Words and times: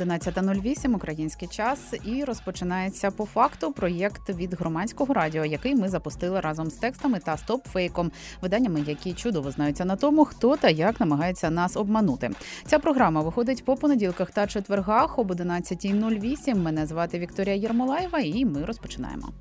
11.08 0.00 0.94
український 0.94 1.48
час 1.48 1.94
і 2.04 2.24
розпочинається 2.24 3.10
по 3.10 3.26
факту 3.26 3.72
проєкт 3.72 4.30
від 4.30 4.54
громадського 4.54 5.14
радіо, 5.14 5.44
який 5.44 5.74
ми 5.74 5.88
запустили 5.88 6.40
разом 6.40 6.70
з 6.70 6.74
текстами 6.74 7.18
та 7.18 7.36
стопфейком, 7.36 8.12
виданнями, 8.42 8.84
які 8.86 9.12
чудово 9.12 9.50
знаються 9.50 9.84
на 9.84 9.96
тому, 9.96 10.24
хто 10.24 10.56
та 10.56 10.68
як 10.68 11.00
намагається 11.00 11.50
нас 11.50 11.76
обманути. 11.76 12.30
Ця 12.66 12.78
програма 12.78 13.20
виходить 13.20 13.64
по 13.64 13.76
понеділках 13.76 14.30
та 14.30 14.46
четвергах 14.46 15.18
об 15.18 15.30
11.08. 15.30 16.54
Мене 16.54 16.86
звати 16.86 17.18
Вікторія 17.18 17.54
Єрмолаєва, 17.54 18.18
і 18.18 18.44
ми 18.44 18.64
розпочинаємо. 18.64 19.32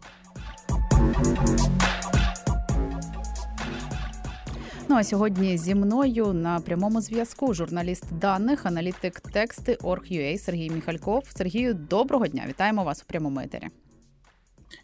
Ну 4.89 4.95
а 4.95 5.03
сьогодні 5.03 5.57
зі 5.57 5.75
мною 5.75 6.33
на 6.33 6.59
прямому 6.59 7.01
зв'язку 7.01 7.53
журналіст 7.53 8.13
даних, 8.13 8.65
аналітик 8.65 9.19
тексти 9.19 9.77
Org.ua 9.81 10.37
Сергій 10.37 10.69
Міхальков. 10.69 11.23
Сергію, 11.35 11.73
доброго 11.73 12.27
дня! 12.27 12.43
Вітаємо 12.47 12.83
вас 12.83 13.01
у 13.01 13.05
прямому 13.05 13.39
етері. 13.39 13.67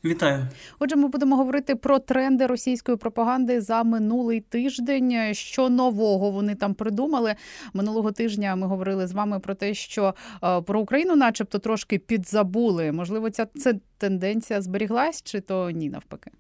Вітаю. 0.06 0.48
Отже, 0.80 0.96
ми 0.96 1.08
будемо 1.08 1.36
говорити 1.36 1.76
про 1.76 2.00
тренди 2.00 2.46
російської 2.48 2.98
пропаганди 2.98 3.62
за 3.62 3.84
минулий 3.84 4.42
тиждень. 4.42 5.34
Що 5.34 5.70
нового 5.70 6.32
вони 6.32 6.56
там 6.56 6.74
придумали 6.74 7.36
минулого 7.74 8.12
тижня? 8.12 8.56
Ми 8.56 8.68
говорили 8.68 9.08
з 9.08 9.12
вами 9.12 9.40
про 9.40 9.56
те, 9.56 9.74
що 9.74 10.16
е, 10.44 10.62
про 10.62 10.80
Україну, 10.80 11.16
начебто, 11.16 11.60
трошки 11.60 12.00
підзабули. 12.00 12.92
Можливо, 12.92 13.30
ця 13.30 13.46
це 13.46 13.74
тенденція 13.98 14.62
зберіглась, 14.62 15.24
чи 15.24 15.40
то 15.40 15.72
ні, 15.72 15.90
навпаки. 15.90 16.32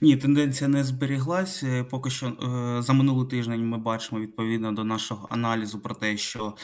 Ні, 0.00 0.16
тенденція 0.16 0.68
не 0.68 0.84
зберіглась. 0.84 1.62
Е, 1.62 1.84
поки 1.84 2.10
що 2.10 2.26
е, 2.26 2.82
за 2.82 2.92
минулий 2.92 3.28
тиждень 3.28 3.68
ми 3.68 3.78
бачимо 3.78 4.20
відповідно 4.20 4.72
до 4.72 4.84
нашого 4.84 5.28
аналізу 5.30 5.80
про 5.80 5.94
те, 5.94 6.16
що 6.16 6.56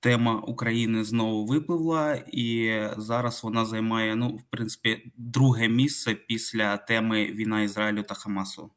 тема 0.00 0.40
України 0.40 1.04
знову 1.04 1.46
випливла, 1.46 2.14
і 2.14 2.80
зараз 2.96 3.44
вона 3.44 3.64
займає 3.64 4.16
ну, 4.16 4.28
в 4.28 4.42
принципі, 4.50 5.12
друге 5.16 5.68
місце 5.68 6.14
після 6.14 6.76
теми 6.76 7.26
війна 7.26 7.62
Ізраїлю 7.62 8.02
та 8.02 8.14
Хамасу. 8.14 8.70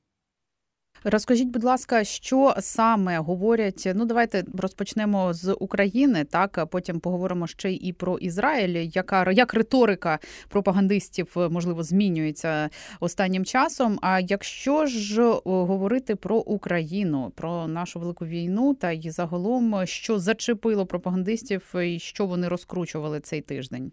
Розкажіть, 1.04 1.48
будь 1.48 1.64
ласка, 1.64 2.04
що 2.04 2.56
саме 2.60 3.20
говорять? 3.20 3.88
Ну, 3.96 4.06
давайте 4.06 4.44
розпочнемо 4.58 5.34
з 5.34 5.54
України. 5.54 6.24
Так, 6.24 6.68
потім 6.72 7.00
поговоримо 7.00 7.48
ще 7.48 7.74
і 7.74 7.94
про 7.94 8.18
Ізраїль. 8.18 8.90
Яка 8.94 9.32
як 9.32 9.54
риторика 9.54 10.20
пропагандистів 10.50 11.36
можливо 11.36 11.84
змінюється 11.84 12.70
останнім 13.00 13.46
часом? 13.46 14.00
А 14.02 14.20
якщо 14.20 14.86
ж 14.86 15.22
говорити 15.46 16.16
про 16.16 16.38
Україну, 16.38 17.32
про 17.36 17.68
нашу 17.68 18.00
велику 18.00 18.26
війну, 18.26 18.74
та 18.74 18.92
й 18.92 19.10
загалом, 19.10 19.86
що 19.86 20.20
зачепило 20.20 20.86
пропагандистів, 20.86 21.76
і 21.76 22.00
що 22.00 22.26
вони 22.26 22.48
розкручували 22.48 23.20
цей 23.20 23.42
тиждень? 23.42 23.92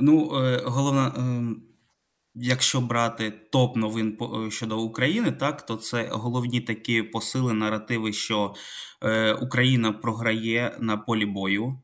Ну, 0.00 0.42
е, 0.44 0.62
головна. 0.64 1.12
Якщо 2.34 2.80
брати 2.80 3.30
топ 3.30 3.76
новин 3.76 4.18
е, 4.46 4.50
щодо 4.50 4.80
України, 4.80 5.32
так 5.32 5.66
то 5.66 5.76
це 5.76 6.08
головні 6.12 6.60
такі 6.60 7.02
посили 7.02 7.52
наративи, 7.52 8.12
що 8.12 8.54
е, 9.02 9.32
Україна 9.34 9.92
програє 9.92 10.76
на 10.80 10.96
полі 10.96 11.26
бою. 11.26 11.83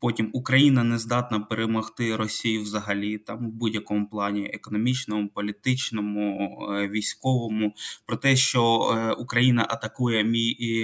Потім 0.00 0.30
Україна 0.32 0.84
не 0.84 0.98
здатна 0.98 1.40
перемогти 1.40 2.16
Росію 2.16 2.62
взагалі 2.62 3.18
там 3.18 3.48
в 3.48 3.52
будь-якому 3.52 4.06
плані 4.06 4.46
економічному, 4.46 5.28
політичному, 5.28 6.58
е, 6.72 6.88
військовому. 6.88 7.74
Про 8.06 8.16
те, 8.16 8.36
що 8.36 8.80
е, 8.80 9.12
Україна 9.12 9.66
атакує 9.70 10.24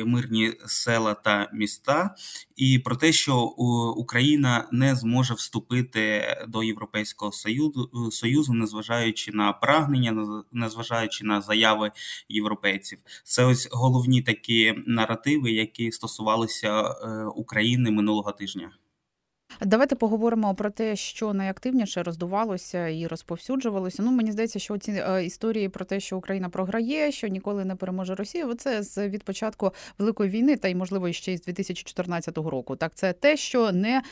мирні 0.05 0.53
села 0.67 1.15
та 1.15 1.51
міста, 1.53 2.15
і 2.57 2.79
про 2.79 2.97
те, 2.97 3.13
що 3.13 3.41
Україна 3.97 4.69
не 4.73 4.95
зможе 4.95 5.35
вступити 5.35 6.25
до 6.49 6.63
Європейського 6.63 7.33
союзу, 7.33 7.91
е, 8.09 8.11
союзу, 8.11 8.55
незважаючи 8.55 9.33
на 9.33 9.53
прагнення, 9.53 10.43
незважаючи 10.53 11.25
на 11.25 11.41
заяви 11.41 11.91
європейців. 12.29 12.99
Це 13.25 13.45
ось 13.45 13.69
головні 13.73 14.23
такі 14.23 14.75
наративи, 14.87 15.51
які 15.51 15.93
стосувалися 15.93 16.83
України 17.37 17.91
минулого 17.91 18.33
тижня. 18.33 18.71
Давайте 19.61 19.95
поговоримо 19.95 20.55
про 20.55 20.71
те, 20.71 20.97
що 20.97 21.33
найактивніше 21.33 22.03
роздувалося 22.03 22.89
і 22.89 23.07
розповсюджувалося. 23.07 24.03
Ну 24.03 24.11
мені 24.11 24.33
здається, 24.33 24.59
що 24.59 24.79
ці 24.79 24.93
е, 24.93 25.25
історії 25.25 25.69
про 25.69 25.85
те, 25.85 26.01
що 26.01 26.19
Україна 26.19 26.49
програє, 26.49 27.13
що 27.13 27.29
ніколи 27.29 27.65
не 27.65 27.77
переможе 27.77 28.15
Росію. 28.15 28.55
Це 28.55 28.83
з 28.83 29.09
від 29.09 29.25
початку 29.25 29.73
великої 29.99 30.31
війни, 30.31 30.57
та 30.57 30.69
й 30.69 30.75
можливо 30.75 31.13
ще 31.13 31.37
з 31.37 31.43
2014 31.43 32.39
року. 32.39 32.77
Так, 32.77 32.95
це 32.95 33.13
те, 33.13 33.37
що 33.37 33.73
не 33.73 34.03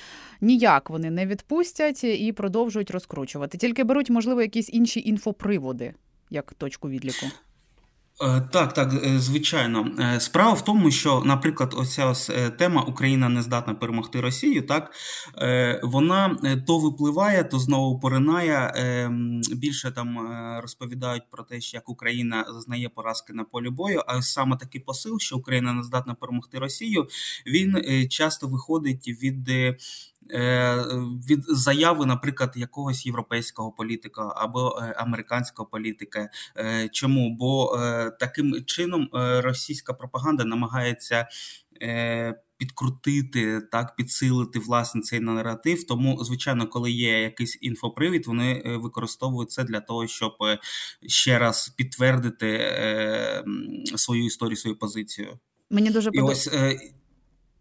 ніяк 0.41 0.91
вони 0.91 1.11
не 1.11 1.27
відпустять 1.27 2.05
і 2.05 2.33
продовжують 2.33 2.91
розкручувати. 2.91 3.59
Тільки 3.59 3.85
беруть, 3.85 4.11
можливо, 4.11 4.43
якісь 4.43 4.71
інші 4.73 5.01
інфоприводи 5.01 5.95
як 6.31 6.55
точку 6.55 6.89
відліку. 6.89 7.27
Е, 8.23 8.41
так, 8.53 8.73
так, 8.73 8.93
е, 9.05 9.19
звичайно. 9.19 9.87
Е, 9.99 10.21
справа 10.21 10.53
в 10.53 10.65
тому, 10.65 10.91
що, 10.91 11.23
наприклад, 11.25 11.75
оця 11.77 12.07
ось 12.07 12.31
тема 12.59 12.83
Україна 12.83 13.29
не 13.29 13.43
здатна 13.43 13.75
перемогти 13.75 14.21
Росію, 14.21 14.63
так 14.63 14.93
вона 15.83 16.37
то 16.67 16.79
випливає, 16.79 17.45
то 17.45 17.59
знову 17.59 17.99
поринає. 17.99 18.73
Більше 19.53 19.91
там 19.91 20.19
розповідають 20.63 21.23
про 21.31 21.45
те, 21.45 21.59
як 21.59 21.89
Україна 21.89 22.45
зазнає 22.49 22.89
поразки 22.89 23.33
на 23.33 23.45
полі 23.45 23.71
бою. 23.71 24.03
А 24.07 24.23
саме 24.23 24.57
такий 24.57 24.81
посил, 24.81 25.19
що 25.19 25.37
Україна 25.37 25.73
не 25.73 25.83
здатна 25.83 26.15
перемогти 26.15 26.59
Росію, 26.59 27.09
він 27.47 28.09
часто 28.09 28.49
виходить 28.49 29.09
від 29.09 29.51
від 31.29 31.45
заяви, 31.49 32.07
наприклад, 32.07 32.53
якогось 32.57 33.07
європейського 33.07 33.73
політика 33.73 34.33
або 34.37 34.79
е, 34.83 34.95
американського 34.97 35.69
політика. 35.69 36.29
Е, 36.57 36.89
чому? 36.89 37.37
Бо 37.37 37.79
таким 38.21 38.65
чином 38.65 39.09
російська 39.43 39.93
пропаганда 39.93 40.45
намагається. 40.45 41.29
Підкрутити 42.57 43.61
так, 43.61 43.97
підсилити 43.97 44.59
власне 44.59 45.01
цей 45.01 45.21
наратив. 45.21 45.87
Тому, 45.87 46.25
звичайно, 46.25 46.69
коли 46.69 46.91
є 46.91 47.23
якийсь 47.23 47.59
інфопривід, 47.61 48.27
вони 48.27 48.63
використовують 48.65 49.51
це 49.51 49.65
для 49.65 49.81
того, 49.81 50.07
щоб 50.07 50.33
ще 51.07 51.39
раз 51.39 51.69
підтвердити 51.69 52.49
е, 52.49 53.45
свою 53.97 54.25
історію, 54.25 54.57
свою 54.57 54.79
позицію. 54.79 55.39
Мені 55.71 55.91
дуже 55.91 56.11
подобається. 56.11 56.79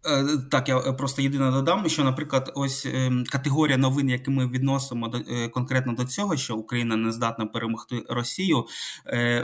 Е, 0.06 0.24
так, 0.50 0.68
я 0.68 0.78
е, 0.78 0.92
просто 0.92 1.22
єдине 1.22 1.50
додам, 1.50 1.88
що, 1.88 2.04
наприклад, 2.04 2.52
ось 2.54 2.86
ем, 2.86 3.24
категорія 3.30 3.76
новин, 3.76 4.10
які 4.10 4.30
ми 4.30 4.46
відносимо 4.48 5.08
до 5.08 5.18
е, 5.18 5.48
конкретно 5.48 5.92
до 5.92 6.04
цього, 6.04 6.36
що 6.36 6.56
Україна 6.56 6.96
не 6.96 7.12
здатна 7.12 7.46
перемогти 7.46 8.02
Росію, 8.08 8.64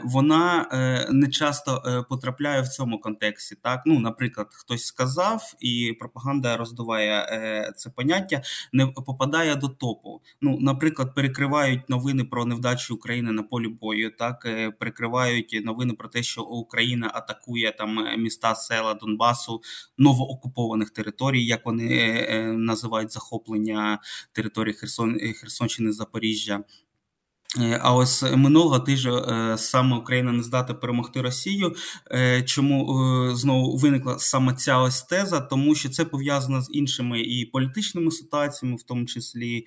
вона 0.04 0.66
не 1.10 1.28
часто 1.28 2.04
потрапляє 2.08 2.62
в 2.62 2.68
цьому 2.68 3.00
контексті. 3.00 3.56
Так, 3.62 3.82
ну, 3.86 3.98
наприклад, 3.98 4.46
хтось 4.50 4.84
сказав, 4.84 5.54
і 5.60 5.96
пропаганда 5.98 6.56
роздуває 6.56 7.26
це 7.76 7.90
поняття, 7.90 8.42
не 8.72 8.86
попадає 8.86 9.56
до 9.56 9.68
топу. 9.68 10.20
Ну, 10.40 10.58
наприклад, 10.60 11.14
перекривають 11.14 11.88
новини 11.88 12.24
про 12.24 12.44
невдачу 12.44 12.94
України 12.94 13.32
на 13.32 13.42
полі 13.42 13.68
бою. 13.68 14.10
Так, 14.18 14.48
перекривають 14.78 15.60
новини 15.64 15.94
про 15.94 16.08
те, 16.08 16.22
що 16.22 16.42
Україна 16.42 17.10
атакує 17.14 17.72
там 17.78 17.98
міста, 18.18 18.54
села 18.54 18.94
Донбасу, 18.94 19.60
новоокуповані 19.98 20.49
окупованих 20.50 20.90
територій, 20.90 21.44
як 21.44 21.66
вони 21.66 21.86
е, 21.86 22.26
е, 22.30 22.52
називають 22.52 23.12
захоплення 23.12 23.98
території 24.32 24.74
Херсон 24.74 25.18
Херсонщини 25.40 25.92
Запоріжжя. 25.92 26.64
Е, 27.60 27.78
а 27.82 27.94
ось 27.94 28.22
минулого 28.22 28.78
тижня 28.78 29.56
саме 29.58 29.96
Україна 29.96 30.32
не 30.32 30.42
здатна 30.42 30.74
перемогти 30.74 31.20
Росію. 31.20 31.74
Чому 32.44 33.30
знову 33.34 33.76
виникла 33.76 34.18
саме 34.18 34.54
ця 34.54 34.78
ось 34.78 35.02
теза? 35.02 35.40
Тому 35.40 35.74
що 35.74 35.88
це 35.88 36.04
пов'язано 36.04 36.62
з 36.62 36.68
іншими 36.72 37.20
і 37.20 37.46
політичними 37.46 38.10
ситуаціями, 38.10 38.76
в 38.76 38.82
тому 38.82 39.06
числі 39.06 39.66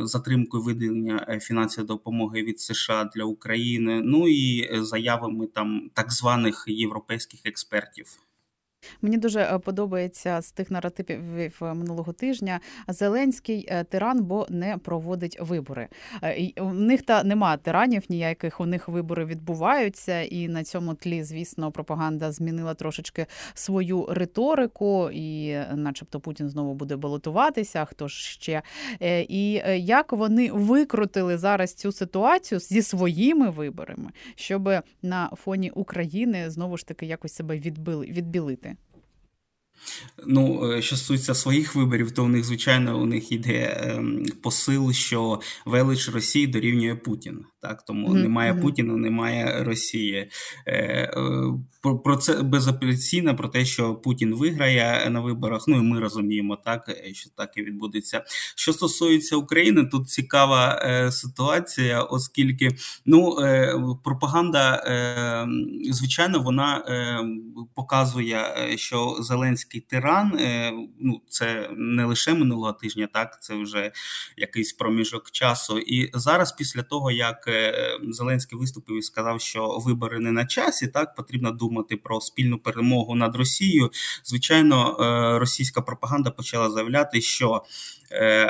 затримкою 0.00 0.62
виділення 0.62 1.38
фінансової 1.40 1.86
допомоги 1.86 2.42
від 2.42 2.60
США 2.60 3.10
для 3.14 3.24
України, 3.24 4.00
ну 4.04 4.28
і 4.28 4.68
заявами 4.82 5.46
там 5.46 5.90
так 5.94 6.12
званих 6.12 6.64
європейських 6.68 7.40
експертів. 7.44 8.27
Мені 9.02 9.16
дуже 9.16 9.40
е, 9.40 9.58
подобається 9.58 10.40
з 10.40 10.52
тих 10.52 10.70
наративів 10.70 11.58
минулого 11.60 12.12
тижня. 12.12 12.60
Зеленський 12.88 13.66
е, 13.68 13.84
тиран, 13.84 14.24
бо 14.24 14.46
не 14.50 14.78
проводить 14.78 15.38
вибори. 15.40 15.88
Е, 16.22 16.50
у 16.60 16.72
них 16.72 17.02
та 17.02 17.24
немає 17.24 17.58
тиранів 17.58 18.02
ніяких. 18.08 18.60
У 18.60 18.66
них 18.66 18.88
вибори 18.88 19.24
відбуваються, 19.24 20.20
і 20.20 20.48
на 20.48 20.64
цьому 20.64 20.94
тлі, 20.94 21.22
звісно, 21.22 21.70
пропаганда 21.70 22.32
змінила 22.32 22.74
трошечки 22.74 23.26
свою 23.54 24.06
риторику, 24.10 25.10
і, 25.12 25.58
начебто, 25.74 26.20
Путін 26.20 26.48
знову 26.48 26.74
буде 26.74 26.96
балотуватися. 26.96 27.84
Хто 27.84 28.08
ж 28.08 28.16
ще 28.16 28.62
і 29.28 29.62
як 29.76 30.12
вони 30.12 30.52
викрутили 30.52 31.38
зараз 31.38 31.74
цю 31.74 31.92
ситуацію 31.92 32.60
зі 32.60 32.82
своїми 32.82 33.50
виборами, 33.50 34.10
щоб 34.34 34.70
на 35.02 35.30
фоні 35.36 35.70
України 35.70 36.50
знову 36.50 36.76
ж 36.76 36.86
таки 36.86 37.06
якось 37.06 37.32
себе 37.32 37.58
відбили 37.58 38.06
відбілити? 38.06 38.76
Ну, 40.26 40.72
е, 40.72 40.82
що 40.82 40.96
стосується 40.96 41.34
своїх 41.34 41.74
виборів, 41.74 42.10
то 42.10 42.24
у 42.24 42.28
них, 42.28 42.44
звичайно, 42.44 43.00
у 43.00 43.06
них 43.06 43.32
йде 43.32 43.80
ем, 43.82 44.26
посил, 44.42 44.92
що 44.92 45.40
велич 45.66 46.08
Росії 46.08 46.46
дорівнює 46.46 46.94
Путін. 46.94 47.44
Так, 47.60 47.82
тому 47.82 48.08
mm-hmm. 48.08 48.22
немає 48.22 48.54
Путіна, 48.54 48.96
немає 48.96 49.64
Росії. 49.64 50.30
Е, 50.66 50.72
е, 50.72 51.08
про, 51.82 51.98
про 51.98 52.16
це 52.16 52.42
безапеляційно, 52.42 53.36
про 53.36 53.48
те, 53.48 53.64
що 53.64 53.94
Путін 53.94 54.34
виграє 54.34 55.10
на 55.10 55.20
виборах. 55.20 55.64
Ну 55.68 55.76
і 55.76 55.82
ми 55.82 56.00
розуміємо, 56.00 56.56
так 56.56 56.90
що 57.12 57.30
так 57.36 57.56
і 57.56 57.62
відбудеться. 57.62 58.24
Що 58.56 58.72
стосується 58.72 59.36
України, 59.36 59.84
тут 59.84 60.08
цікава 60.08 60.82
е, 60.82 61.12
ситуація, 61.12 62.02
оскільки 62.02 62.70
ну 63.06 63.38
е, 63.40 63.74
пропаганда, 64.04 64.74
е, 64.74 65.48
звичайно, 65.92 66.40
вона 66.40 66.84
показує, 67.74 68.72
що 68.76 69.16
Зеленський 69.20 69.80
тиран. 69.80 70.38
Ну 71.00 71.20
це 71.28 71.70
не 71.76 72.04
лише 72.04 72.34
минулого 72.34 72.72
тижня, 72.72 73.08
так 73.12 73.42
це 73.42 73.54
вже 73.54 73.92
якийсь 74.36 74.72
проміжок 74.72 75.30
часу. 75.30 75.78
І 75.78 76.10
зараз, 76.14 76.52
після 76.52 76.82
того 76.82 77.10
як 77.10 77.47
Зеленський 78.10 78.58
виступив 78.58 78.98
і 78.98 79.02
сказав, 79.02 79.40
що 79.40 79.78
вибори 79.86 80.18
не 80.18 80.32
на 80.32 80.46
часі, 80.46 80.86
так 80.86 81.14
потрібно 81.14 81.50
думати 81.50 81.96
про 81.96 82.20
спільну 82.20 82.58
перемогу 82.58 83.14
над 83.14 83.36
Росією. 83.36 83.90
Звичайно, 84.24 84.96
е, 85.00 85.38
російська 85.38 85.80
пропаганда 85.80 86.30
почала 86.30 86.70
заявляти, 86.70 87.20
що 87.20 87.62
е, 88.12 88.46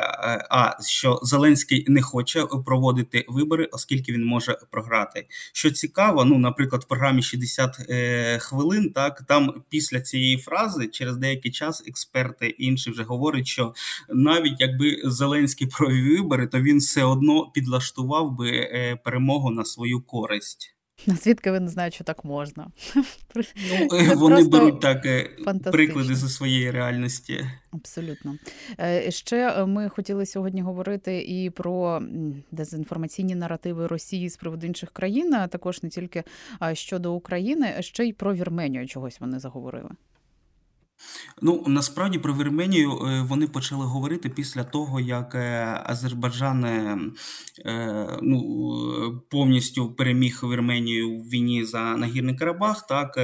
а 0.51 0.83
що 0.83 1.21
Зеленський 1.23 1.85
не 1.89 2.03
хоче 2.03 2.45
проводити 2.67 3.25
вибори, 3.29 3.69
оскільки 3.73 4.13
він 4.13 4.25
може 4.25 4.59
програти. 4.71 5.27
Що 5.53 5.71
цікаво, 5.71 6.25
ну 6.25 6.39
наприклад, 6.39 6.85
в 6.85 6.89
програмі 6.89 7.23
60 7.23 7.77
е, 7.91 8.39
хвилин, 8.39 8.93
так 8.95 9.23
там 9.29 9.63
після 9.69 10.01
цієї 10.01 10.39
фрази 10.39 10.87
через 10.87 11.17
деякий 11.17 11.51
час 11.51 11.85
експерти 11.87 12.47
інші 12.49 12.91
вже 12.91 13.03
говорять, 13.03 13.47
що 13.47 13.75
навіть 14.09 14.61
якби 14.61 15.03
Зеленський 15.05 15.67
провів 15.79 16.17
вибори, 16.17 16.47
то 16.47 16.61
він 16.61 16.79
все 16.79 17.05
одно 17.05 17.51
підлаштував 17.55 18.37
би 18.37 18.51
перемогу 18.97 19.51
на 19.51 19.65
свою 19.65 20.01
користь. 20.01 20.79
Звідки 21.07 21.51
ви 21.51 21.61
не 21.61 21.69
знають, 21.69 21.95
що 21.95 22.05
так 22.05 22.25
можна? 22.25 22.71
Ну, 22.95 24.15
Вони 24.17 24.45
беруть 24.45 24.81
так 24.81 25.07
е, 25.07 25.31
приклади 25.73 26.15
зі 26.15 26.29
своєї 26.29 26.71
реальності. 26.71 27.47
Абсолютно. 27.71 28.37
Е, 28.81 29.11
ще 29.11 29.51
е, 29.51 29.67
ми 29.67 29.89
хотіли 29.89 30.27
сьогодні 30.27 30.63
говорити 30.63 31.23
і 31.23 31.51
про 31.51 32.03
дезінформаційні 32.51 33.35
наративи 33.35 33.87
Росії 33.87 34.29
з 34.29 34.37
приводу 34.37 34.67
інших 34.67 34.91
країн, 34.91 35.35
а 35.35 35.49
також 35.49 35.83
не 35.83 35.89
тільки 35.89 36.25
щодо 36.73 37.15
України, 37.15 37.75
а 37.79 37.83
ще 37.83 38.05
й 38.05 38.13
про 38.13 38.35
Вірменію 38.35 38.87
чогось 38.87 39.21
вони 39.21 39.39
заговорили. 39.39 39.91
Ну 41.43 41.65
насправді 41.67 42.19
про 42.19 42.35
Вірменію 42.35 42.93
е, 42.93 43.23
вони 43.23 43.47
почали 43.47 43.85
говорити 43.85 44.29
після 44.29 44.65
того, 44.65 45.01
як 45.01 45.35
е, 45.35 45.81
Азербайджан 45.85 46.65
е, 46.65 46.99
ну, 48.23 49.23
повністю 49.31 49.93
переміг 49.93 50.41
Вірменію 50.43 51.19
в 51.19 51.29
війні 51.29 51.65
за 51.65 51.97
нагірний 51.97 52.37
Карабах. 52.37 52.87
Так 52.87 53.19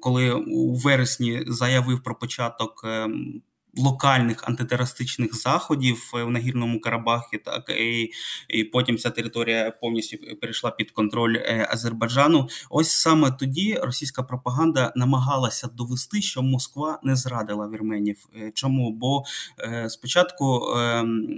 коли 0.00 0.32
у 0.32 0.74
вересні 0.74 1.44
заявив 1.46 2.02
про 2.02 2.14
початок 2.14 2.82
ем, 2.84 3.42
локальних 3.76 4.48
антитерористичних 4.48 5.34
заходів 5.34 6.10
в 6.12 6.30
нагірному 6.30 6.80
Карабахі, 6.80 7.38
так 7.38 7.70
і 7.70 8.10
і 8.48 8.64
потім 8.64 8.98
ця 8.98 9.10
територія 9.10 9.70
повністю 9.70 10.16
перейшла 10.40 10.70
під 10.70 10.90
контроль 10.90 11.36
е, 11.36 11.68
Азербайджану. 11.70 12.48
Ось 12.70 12.90
саме 12.90 13.30
тоді 13.30 13.78
російська 13.82 14.22
пропаганда 14.22 14.92
намагалася 14.96 15.68
довести, 15.68 16.22
що 16.22 16.42
Москва 16.42 17.00
не 17.02 17.16
зрадила 17.16 17.68
вірменів. 17.68 18.26
Е, 18.36 18.50
чому? 18.54 18.92
Бо 18.92 19.24
е, 19.60 19.90
спочатку 19.90 20.74
ем, 20.76 21.28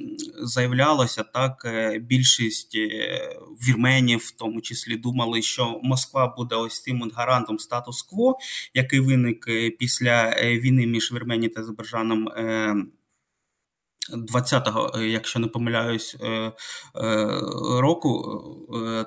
заявлялося 0.42 1.22
так, 1.22 1.66
більшість 2.00 2.76
вірменів, 3.68 4.18
в 4.18 4.30
тому 4.30 4.60
числі, 4.60 4.96
думали, 4.96 5.42
що 5.42 5.80
Москва 5.82 6.34
буде 6.36 6.54
ось 6.54 6.82
цим 6.82 7.10
гарантом 7.14 7.58
статус-кво, 7.58 8.38
який 8.74 9.00
виник 9.00 9.46
після 9.78 10.34
війни 10.42 10.86
між 10.86 11.12
Вірменією 11.12 11.54
та 11.54 11.60
Азербайджаном. 11.60 12.27
20-го, 14.12 14.92
е, 14.98 15.08
якщо 15.08 15.38
не 15.38 15.46
помиляюсь, 15.46 16.16
е, 16.20 16.28
е, 16.28 16.52
року, 17.80 18.24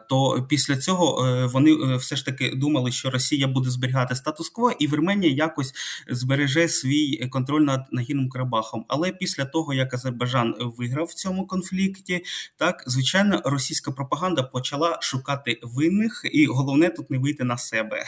то 0.10 0.46
після 0.50 0.78
цього 0.78 1.28
вони 1.54 1.96
все 1.96 2.16
ж 2.16 2.26
таки 2.26 2.52
думали, 2.56 2.92
що 2.92 3.10
Росія 3.10 3.48
буде 3.48 3.70
зберігати 3.70 4.16
статус-кво, 4.16 4.72
і 4.80 4.88
Вірменія 4.88 5.34
якось 5.34 5.74
збереже 6.10 6.68
свій 6.68 7.28
контроль 7.28 7.62
над 7.62 7.82
нагірним 7.92 8.30
Карабахом. 8.30 8.86
Але 8.88 9.12
після 9.12 9.46
того, 9.46 9.74
як 9.74 9.94
Азербайджан 9.94 10.56
виграв 10.60 11.06
в 11.06 11.14
цьому 11.14 11.48
конфлікті, 11.48 12.24
так 12.58 12.84
звичайно, 12.88 13.42
російська 13.46 13.92
пропаганда 13.92 14.44
почала 14.44 14.98
шукати 15.02 15.60
винних, 15.64 16.22
і 16.34 16.46
головне 16.46 16.90
тут 16.90 17.12
не 17.12 17.18
вийти 17.18 17.44
на 17.44 17.58
себе. 17.58 18.04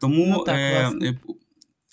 Тому 0.00 0.26
ну, 0.38 0.44
так, 0.44 0.92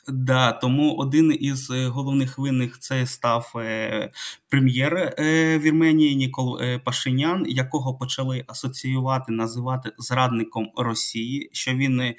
Да, 0.10 0.52
тому 0.52 0.96
один 0.96 1.38
із 1.40 1.72
е, 1.72 1.88
головних 1.88 2.38
винних 2.38 2.80
це 2.80 3.08
став 3.08 3.54
е, 3.56 4.12
прем'єр 4.50 5.16
е, 5.20 5.60
Вірменії 5.60 6.16
Нікол 6.16 6.60
Пашинян, 6.84 7.46
якого 7.48 7.94
почали 7.94 8.44
асоціювати, 8.48 9.32
називати 9.32 9.92
зрадником 9.98 10.72
Росії, 10.78 11.50
що 11.54 11.74
він 11.74 12.14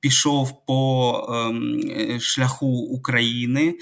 пішов 0.00 0.66
по 0.66 1.12
ем, 1.30 2.20
шляху 2.20 2.66
України. 2.66 3.74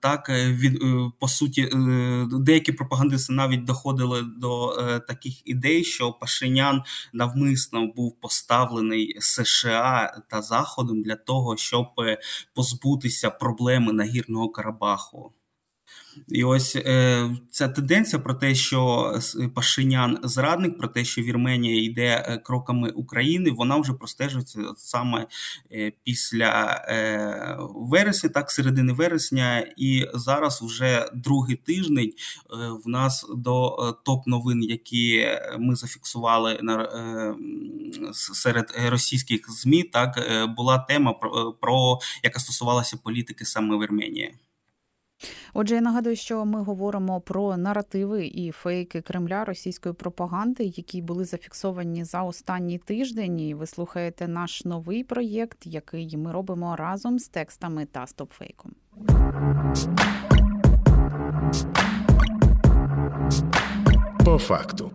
Так 0.00 0.28
від 0.30 0.82
по 1.20 1.28
суті, 1.28 1.68
деякі 2.30 2.72
пропагандисти 2.72 3.32
навіть 3.32 3.64
доходили 3.64 4.22
до 4.22 4.76
таких 5.08 5.48
ідей, 5.48 5.84
що 5.84 6.12
Пашинян 6.12 6.82
навмисно 7.12 7.86
був 7.86 8.20
поставлений 8.20 9.16
США 9.20 10.22
та 10.28 10.42
Заходом 10.42 11.02
для 11.02 11.11
для 11.12 11.16
того, 11.16 11.56
щоб 11.56 11.86
е, 11.98 12.18
позбутися 12.54 13.30
проблеми 13.30 13.92
нагірного 13.92 14.48
Карабаху. 14.48 15.32
І 16.28 16.44
ось 16.44 16.76
е, 16.76 17.30
ця 17.50 17.68
тенденція 17.68 18.22
про 18.22 18.34
те, 18.34 18.54
що 18.54 19.12
Пашинян 19.54 20.18
зрадник, 20.22 20.78
про 20.78 20.88
те, 20.88 21.04
що 21.04 21.22
Вірменія 21.22 21.82
йде 21.82 22.24
е, 22.26 22.36
кроками 22.36 22.90
України, 22.90 23.50
вона 23.50 23.76
вже 23.76 23.92
простежується 23.92 24.60
саме 24.76 25.26
е, 25.72 25.92
після 26.04 26.82
вересня, 27.74 28.30
так 28.30 28.50
середини 28.50 28.92
вересня, 28.92 29.66
і 29.76 30.06
зараз 30.14 30.62
вже 30.62 31.10
другий 31.14 31.56
тиждень 31.56 32.12
в 32.84 32.88
нас 32.88 33.26
до 33.36 33.66
е, 33.68 33.94
топ 34.04 34.26
новин, 34.26 34.62
які 34.62 35.28
ми 35.58 35.74
зафіксували 35.74 36.58
на 36.62 36.88
серед 38.12 38.74
російських 38.88 39.50
змі, 39.50 39.82
так 39.82 40.18
була 40.56 40.78
тема 40.78 41.12
про, 41.12 41.52
про 41.52 41.98
яка 42.22 42.40
стосувалася 42.40 42.96
політики 42.96 43.44
саме 43.44 43.78
Вірменії. 43.78 44.34
Отже, 45.54 45.74
я 45.74 45.80
нагадую, 45.80 46.16
що 46.16 46.44
ми 46.44 46.62
говоримо 46.62 47.20
про 47.20 47.56
наративи 47.56 48.26
і 48.26 48.50
фейки 48.50 49.00
Кремля 49.00 49.44
російської 49.44 49.94
пропаганди, 49.94 50.64
які 50.64 51.02
були 51.02 51.24
зафіксовані 51.24 52.04
за 52.04 52.22
останній 52.22 52.78
тиждень. 52.78 53.40
І 53.40 53.54
Ви 53.54 53.66
слухаєте 53.66 54.28
наш 54.28 54.64
новий 54.64 55.04
проєкт, 55.04 55.66
який 55.66 56.16
ми 56.16 56.32
робимо 56.32 56.76
разом 56.76 57.18
з 57.18 57.28
текстами 57.28 57.86
та 57.86 58.06
стопфейком. 58.06 58.72
По 64.24 64.38
факту. 64.38 64.92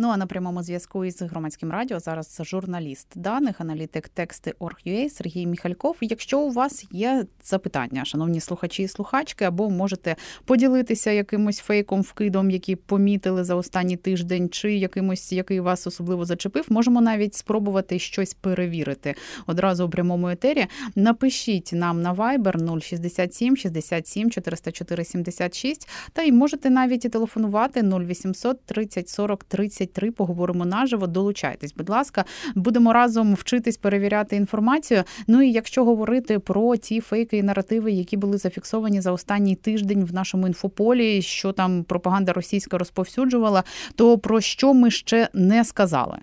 Ну 0.00 0.08
а 0.08 0.16
на 0.16 0.26
прямому 0.26 0.62
зв'язку 0.62 1.04
із 1.04 1.22
громадським 1.22 1.70
радіо 1.70 2.00
зараз 2.00 2.40
журналіст 2.44 3.06
даних, 3.14 3.60
аналітик 3.60 4.08
тексти 4.08 4.54
Орг.ua 4.58 5.10
Сергій 5.10 5.46
Міхальков. 5.46 5.96
Якщо 6.00 6.40
у 6.40 6.50
вас 6.50 6.84
є 6.90 7.26
запитання, 7.44 8.04
шановні 8.04 8.40
слухачі 8.40 8.82
і 8.82 8.88
слухачки, 8.88 9.44
або 9.44 9.70
можете 9.70 10.16
поділитися 10.44 11.10
якимось 11.10 11.58
фейком, 11.58 12.02
вкидом, 12.02 12.50
який 12.50 12.76
помітили 12.76 13.44
за 13.44 13.54
останній 13.54 13.96
тиждень, 13.96 14.48
чи 14.48 14.76
якимось, 14.76 15.32
який 15.32 15.60
вас 15.60 15.86
особливо 15.86 16.24
зачепив, 16.24 16.66
можемо 16.68 17.00
навіть 17.00 17.34
спробувати 17.34 17.98
щось 17.98 18.34
перевірити 18.34 19.14
одразу 19.46 19.86
у 19.86 19.90
прямому 19.90 20.28
етері. 20.28 20.66
Напишіть 20.94 21.70
нам 21.72 22.02
на 22.02 22.14
Viber 22.14 22.80
067 22.80 23.56
67 23.56 24.30
404 24.30 25.04
76, 25.04 25.88
та 26.12 26.22
й 26.22 26.32
можете 26.32 26.70
навіть 26.70 27.04
і 27.04 27.08
телефонувати 27.08 27.82
0800 27.82 28.64
30 28.64 29.08
40 29.08 29.44
33. 29.88 30.10
Поговоримо 30.10 30.64
наживо. 30.64 31.06
Долучайтесь, 31.06 31.74
будь 31.74 31.88
ласка, 31.88 32.24
будемо 32.54 32.92
разом 32.92 33.34
вчитись 33.34 33.76
перевіряти 33.76 34.36
інформацію. 34.36 35.04
Ну 35.26 35.42
і 35.42 35.52
якщо 35.52 35.84
говорити 35.84 36.38
про 36.38 36.76
ті 36.76 37.00
фейки 37.00 37.36
і 37.36 37.42
наративи, 37.42 37.92
які 37.92 38.16
були 38.16 38.38
зафіксовані 38.38 39.00
за 39.00 39.12
останній 39.12 39.56
тиждень 39.56 40.04
в 40.04 40.14
нашому 40.14 40.46
інфополі, 40.46 41.22
що 41.22 41.52
там 41.52 41.84
пропаганда 41.84 42.32
російська 42.32 42.78
розповсюджувала, 42.78 43.64
то 43.94 44.18
про 44.18 44.40
що 44.40 44.74
ми 44.74 44.90
ще 44.90 45.28
не 45.34 45.64
сказали? 45.64 46.18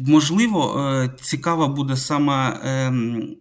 Можливо, 0.00 0.80
е, 0.80 1.10
цікава 1.20 1.68
буде 1.68 1.96
саме 1.96 2.60
ем, 2.64 3.36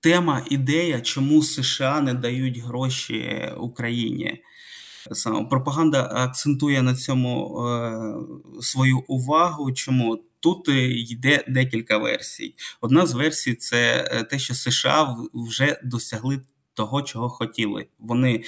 тема, 0.00 0.42
ідея, 0.50 1.00
чому 1.00 1.42
США 1.42 2.00
не 2.00 2.14
дають 2.14 2.58
гроші 2.58 3.50
Україні. 3.58 4.42
Саме 5.12 5.44
пропаганда 5.44 6.10
акцентує 6.12 6.82
на 6.82 6.94
цьому 6.94 7.60
е, 7.66 8.62
свою 8.62 8.98
увагу. 8.98 9.72
Чому 9.72 10.24
тут 10.40 10.68
йде 11.08 11.44
декілька 11.48 11.98
версій? 11.98 12.54
Одна 12.80 13.06
з 13.06 13.12
версій 13.12 13.54
це 13.54 14.08
е, 14.12 14.22
те, 14.24 14.38
що 14.38 14.54
США 14.54 15.16
вже 15.34 15.80
досягли 15.84 16.40
того, 16.74 17.02
чого 17.02 17.28
хотіли. 17.28 17.86
Вони 17.98 18.42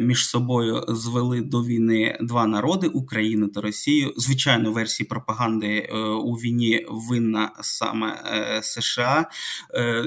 між 0.00 0.28
собою 0.28 0.84
звели 0.88 1.40
до 1.40 1.64
війни 1.64 2.18
два 2.20 2.46
народи 2.46 2.86
Україну 2.86 3.48
та 3.48 3.60
Росію. 3.60 4.12
Звичайно, 4.16 4.72
версії 4.72 5.06
пропаганди 5.06 5.66
е, 5.66 5.98
у 5.98 6.32
війні 6.32 6.86
винна 6.88 7.52
саме 7.60 8.22
е, 8.26 8.62
США. 8.62 9.30
Е, 9.74 10.04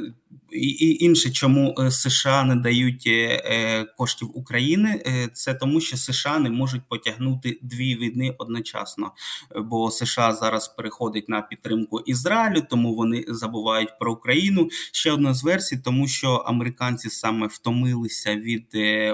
і 0.51 0.97
інше, 0.99 1.29
чому 1.29 1.75
е, 1.79 1.91
США 1.91 2.43
не 2.43 2.55
дають 2.55 3.03
е, 3.07 3.11
е, 3.45 3.83
коштів 3.97 4.31
України, 4.33 5.01
це 5.33 5.53
тому, 5.53 5.81
що 5.81 5.97
США 5.97 6.39
не 6.39 6.49
можуть 6.49 6.81
потягнути 6.89 7.59
дві 7.61 7.95
війни 7.95 8.35
одночасно. 8.37 9.11
Бо 9.55 9.91
США 9.91 10.33
зараз 10.33 10.67
переходить 10.67 11.29
на 11.29 11.41
підтримку 11.41 11.99
Ізраїлю, 11.99 12.61
тому 12.69 12.95
вони 12.95 13.25
забувають 13.27 13.99
про 13.99 14.13
Україну. 14.13 14.69
Ще 14.91 15.11
одна 15.11 15.33
з 15.33 15.43
версій, 15.43 15.77
тому 15.77 16.07
що 16.07 16.29
американці 16.29 17.09
саме 17.09 17.47
втомилися 17.47 18.35
від 18.35 18.65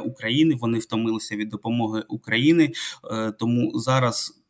України, 0.05 0.34
вони 0.61 0.79
втомилися 0.79 1.35
від 1.35 1.49
допомоги 1.49 2.03
України, 2.07 2.71
тому 3.39 3.71
зараз 3.79 4.45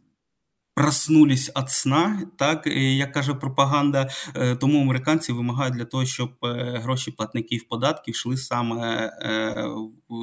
проснулись 0.75 1.51
від 1.57 1.69
сна, 1.69 2.21
так 2.37 2.67
як 2.67 3.11
каже 3.11 3.33
пропаганда. 3.33 4.09
Е, 4.35 4.55
тому 4.55 4.81
американці 4.81 5.33
вимагають 5.33 5.75
для 5.75 5.85
того, 5.85 6.05
щоб 6.05 6.31
е, 6.43 6.79
гроші 6.83 7.11
платників 7.11 7.67
податків 7.69 8.13
йшли 8.13 8.37
саме 8.37 9.05
е, 9.21 9.67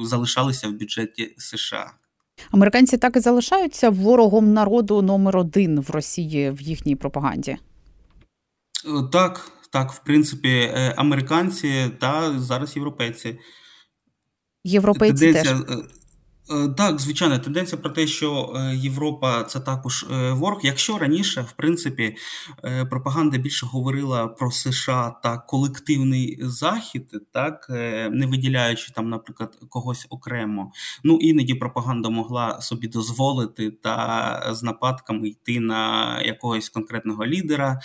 залишалися 0.03 0.67
в 0.67 0.71
бюджеті 0.71 1.35
США. 1.37 1.91
Американці 2.51 2.97
так 2.97 3.15
і 3.15 3.19
залишаються 3.19 3.89
ворогом 3.89 4.53
народу 4.53 5.01
номер 5.01 5.37
один 5.37 5.79
в 5.79 5.89
Росії 5.89 6.51
в 6.51 6.61
їхній 6.61 6.95
пропаганді. 6.95 7.57
Так, 9.11 9.51
так, 9.71 9.91
в 9.91 10.03
принципі, 10.03 10.71
американці 10.95 11.91
та 11.99 12.39
зараз 12.39 12.75
європейці. 12.75 13.39
Європейці 14.63 15.33
теж. 15.33 15.53
Е, 16.51 16.69
так, 16.77 16.99
звичайно, 16.99 17.39
тенденція 17.39 17.81
про 17.81 17.89
те, 17.89 18.07
що 18.07 18.53
е, 18.55 18.75
Європа 18.75 19.43
це 19.43 19.59
також 19.59 20.05
е, 20.11 20.31
ворог. 20.31 20.59
Якщо 20.63 20.97
раніше, 20.97 21.41
в 21.41 21.51
принципі, 21.51 22.15
пропаганда 22.89 23.37
більше 23.37 23.65
говорила 23.65 24.27
про 24.27 24.51
США 24.51 25.15
та 25.23 25.37
колективний 25.37 26.37
захід, 26.41 27.11
так 27.31 27.65
не 28.11 28.25
виділяючи 28.25 28.91
там, 28.91 29.09
наприклад, 29.09 29.57
когось 29.69 30.07
окремо, 30.09 30.71
ну 31.03 31.17
іноді 31.21 31.53
пропаганда 31.53 32.09
могла 32.09 32.61
собі 32.61 32.87
дозволити 32.87 33.71
та 33.71 34.49
з 34.51 34.63
нападками 34.63 35.27
йти 35.27 35.59
на 35.59 36.21
якогось 36.21 36.69
конкретного 36.69 37.25
лідера, 37.25 37.79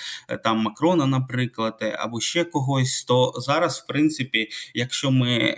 там 0.45 0.59
Макрона, 0.59 1.07
наприклад, 1.07 1.95
або 1.99 2.21
ще 2.21 2.45
когось, 2.45 3.05
то 3.05 3.33
зараз, 3.37 3.79
в 3.79 3.87
принципі, 3.87 4.49
якщо 4.75 5.11
ми 5.11 5.55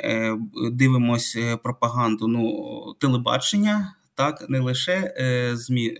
дивимося 0.72 1.56
пропаганду, 1.56 2.28
ну 2.28 2.50
телебачення, 2.98 3.94
так 4.14 4.50
не 4.50 4.60
лише 4.60 5.14
е, 5.18 5.56
змі. 5.56 5.96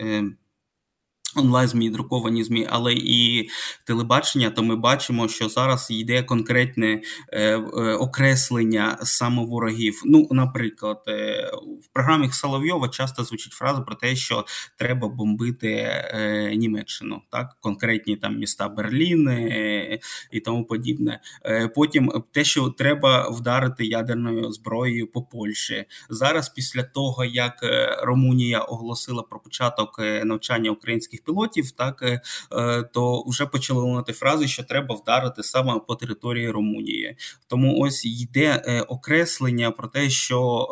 Е, 1.37 1.41
онлайн 1.41 1.69
змі, 1.69 1.91
друковані 1.91 2.45
змі, 2.45 2.67
але 2.71 2.95
і 2.95 3.49
телебачення, 3.85 4.51
то 4.51 4.63
ми 4.63 4.77
бачимо, 4.77 5.29
що 5.29 5.49
зараз 5.49 5.91
йде 5.91 6.23
конкретне 6.23 7.03
е, 7.33 7.41
е, 7.43 7.59
окреслення 7.95 8.99
самоворогів. 9.03 10.03
Ну, 10.05 10.29
наприклад, 10.31 11.03
е, 11.09 11.51
в 11.83 11.89
програмі 11.93 12.31
Соловйова 12.33 12.89
часто 12.89 13.25
звучить 13.25 13.53
фраза 13.53 13.81
про 13.81 13.95
те, 13.95 14.17
що 14.17 14.45
треба 14.77 15.09
бомбити 15.09 15.69
е, 15.73 16.55
Німеччину, 16.57 17.23
так 17.31 17.57
конкретні 17.61 18.17
там 18.17 18.39
міста 18.39 18.69
Берлін 18.69 19.29
е, 19.29 19.99
і 20.31 20.41
тому 20.41 20.65
подібне. 20.65 21.21
Е, 21.45 21.69
потім 21.69 22.13
те, 22.33 22.45
що 22.45 22.69
треба 22.69 23.29
вдарити 23.29 23.85
ядерною 23.85 24.53
зброєю 24.53 25.07
по 25.07 25.23
Польщі 25.23 25.85
зараз, 26.11 26.49
після 26.49 26.83
того 26.83 27.25
як 27.25 27.55
Румунія 28.03 28.61
оголосила 28.61 29.23
про 29.23 29.41
початок 29.41 29.99
навчання 30.25 30.71
українських 30.71 31.20
українських 31.21 31.25
пілотів, 31.25 31.71
так 31.71 32.03
е, 32.03 32.21
е, 32.53 32.83
то 32.83 33.25
вже 33.27 33.47
почали 33.47 33.81
лунати 33.81 34.13
фрази, 34.13 34.49
що 34.49 34.65
треба 34.65 34.95
вдарити 34.95 35.43
саме 35.43 35.81
по 35.89 35.95
території 35.95 36.51
Румунії. 36.51 37.17
Тому 37.49 37.79
ось 37.79 38.05
йде 38.05 38.63
е, 38.65 38.81
окреслення 38.81 39.71
про 39.71 39.89
те, 39.89 40.11
що 40.11 40.69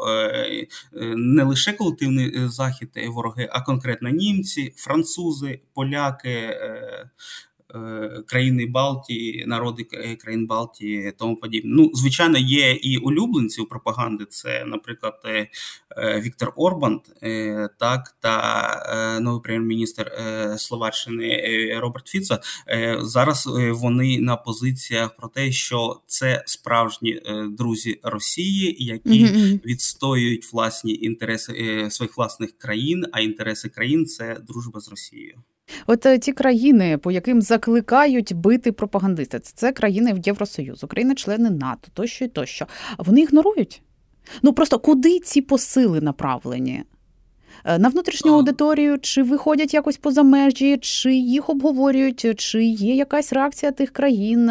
не 1.16 1.42
лише 1.42 1.72
колективний 1.72 2.48
захід 2.48 2.90
вороги, 3.08 3.48
а 3.52 3.60
конкретно 3.60 4.08
німці, 4.08 4.72
французи, 4.76 5.60
поляки. 5.74 6.56
Е, 7.74 8.22
країни 8.26 8.66
Балтії, 8.66 9.44
народи 9.46 9.84
країн 10.20 10.46
Балтії, 10.46 11.12
тому 11.18 11.36
подібне. 11.36 11.70
Ну, 11.74 11.90
звичайно, 11.94 12.38
є 12.38 12.72
і 12.72 12.96
улюбленці 12.96 13.60
у 13.60 13.66
пропаганди. 13.66 14.24
Це, 14.24 14.64
наприклад, 14.64 15.20
е, 15.24 15.48
е, 15.96 16.20
Віктор 16.20 16.52
Орбан, 16.56 17.00
так 17.78 18.16
та 18.20 19.18
новий 19.22 19.40
прем'єр-міністр 19.42 20.12
Словаччини 20.56 21.78
Роберт 21.80 22.08
Фіцо. 22.08 22.38
Зараз 22.98 23.48
вони 23.70 24.20
на 24.20 24.36
позиціях 24.36 25.16
про 25.16 25.28
те, 25.28 25.52
що 25.52 26.00
це 26.06 26.42
справжні 26.46 27.20
друзі 27.50 28.00
Росії, 28.02 28.76
які 28.78 29.24
відстоюють 29.64 30.52
власні 30.52 30.94
інтереси 30.94 31.86
своїх 31.90 32.16
власних 32.16 32.58
країн, 32.58 33.04
а 33.12 33.20
інтереси 33.20 33.68
країн 33.68 34.06
це 34.06 34.36
дружба 34.48 34.80
з 34.80 34.88
Росією. 34.88 35.42
От 35.86 36.06
е, 36.06 36.18
ті 36.18 36.32
країни, 36.32 36.98
по 36.98 37.10
яким 37.10 37.42
закликають 37.42 38.32
бити 38.32 38.72
пропагандисти, 38.72 39.38
це 39.38 39.72
країни 39.72 40.12
в 40.12 40.18
Євросоюз, 40.26 40.84
країни-члени 40.88 41.50
НАТО, 41.50 41.88
тощо 41.94 42.24
і 42.24 42.28
тощо. 42.28 42.66
Вони 42.98 43.20
ігнорують. 43.20 43.82
Ну 44.42 44.52
просто 44.52 44.78
куди 44.78 45.18
ці 45.18 45.40
посили 45.40 46.00
направлені? 46.00 46.84
Е, 47.64 47.78
на 47.78 47.88
внутрішню 47.88 48.34
аудиторію, 48.34 48.98
чи 48.98 49.22
виходять 49.22 49.74
якось 49.74 49.96
поза 49.96 50.22
межі, 50.22 50.78
чи 50.80 51.14
їх 51.14 51.48
обговорюють, 51.48 52.40
чи 52.40 52.64
є 52.64 52.94
якась 52.94 53.32
реакція 53.32 53.72
тих 53.72 53.90
країн? 53.90 54.50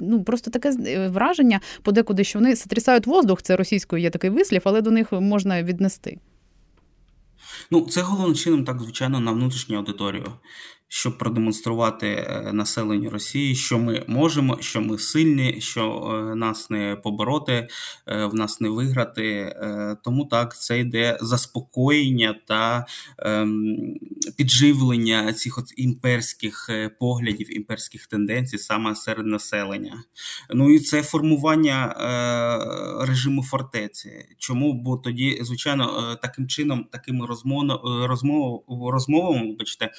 Ну 0.00 0.22
просто 0.22 0.50
таке 0.50 0.72
е, 0.86 1.08
враження 1.08 1.60
подекуди, 1.82 2.24
що 2.24 2.38
вони 2.38 2.56
сотрясають 2.56 3.06
воздух. 3.06 3.42
Це 3.42 3.56
російською 3.56 4.02
є 4.02 4.10
такий 4.10 4.30
вислів, 4.30 4.62
але 4.64 4.80
до 4.80 4.90
них 4.90 5.12
можна 5.12 5.62
віднести. 5.62 6.18
Ну, 7.70 7.86
це 7.86 8.02
головним 8.02 8.34
чином, 8.34 8.64
так, 8.64 8.80
звичайно, 8.82 9.20
на 9.20 9.32
внутрішню 9.32 9.76
аудиторію. 9.76 10.32
Щоб 10.88 11.18
продемонструвати 11.18 12.06
е, 12.06 12.52
населенню 12.52 13.10
Росії, 13.10 13.54
що 13.54 13.78
ми 13.78 14.04
можемо, 14.06 14.58
що 14.60 14.80
ми 14.80 14.98
сильні, 14.98 15.60
що 15.60 16.10
е, 16.32 16.34
нас 16.34 16.70
не 16.70 16.96
побороти, 16.96 17.68
е, 18.06 18.26
в 18.26 18.34
нас 18.34 18.60
не 18.60 18.68
виграти. 18.68 19.54
Тому 20.04 20.24
так 20.24 20.60
це 20.60 20.80
йде 20.80 21.18
заспокоєння 21.20 22.34
та 22.46 22.86
ем, 23.18 23.76
підживлення 24.36 25.32
цих 25.32 25.58
от 25.58 25.64
імперських 25.76 26.70
поглядів, 27.00 27.56
імперських 27.56 28.06
тенденцій 28.06 28.58
саме 28.58 28.94
серед 28.94 29.26
населення. 29.26 30.02
Ну 30.54 30.70
і 30.70 30.78
це 30.78 31.02
формування 31.02 31.94
режиму 33.00 33.42
фортеці. 33.42 34.10
Чому? 34.38 34.72
Бо 34.72 34.96
тоді, 34.96 35.38
звичайно, 35.42 36.16
таким 36.22 36.48
чином, 36.48 36.86
такими 36.92 37.26
розмовами, 37.26 37.78
розмовами, 38.90 39.46
вибачте, 39.48 39.90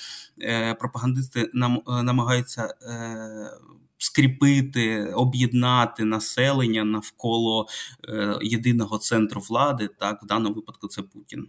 пропагандисти 0.79 1.49
нам 1.53 1.81
е, 1.87 2.03
намагаються 2.03 2.73
е, 2.83 3.49
скріпити, 3.97 5.05
об'єднати 5.05 6.03
населення 6.05 6.83
навколо 6.83 7.67
е, 8.09 8.35
єдиного 8.41 8.97
центру 8.97 9.41
влади. 9.41 9.89
Так, 9.99 10.23
в 10.23 10.25
даному 10.25 10.55
випадку 10.55 10.87
це 10.87 11.01
Путін. 11.01 11.47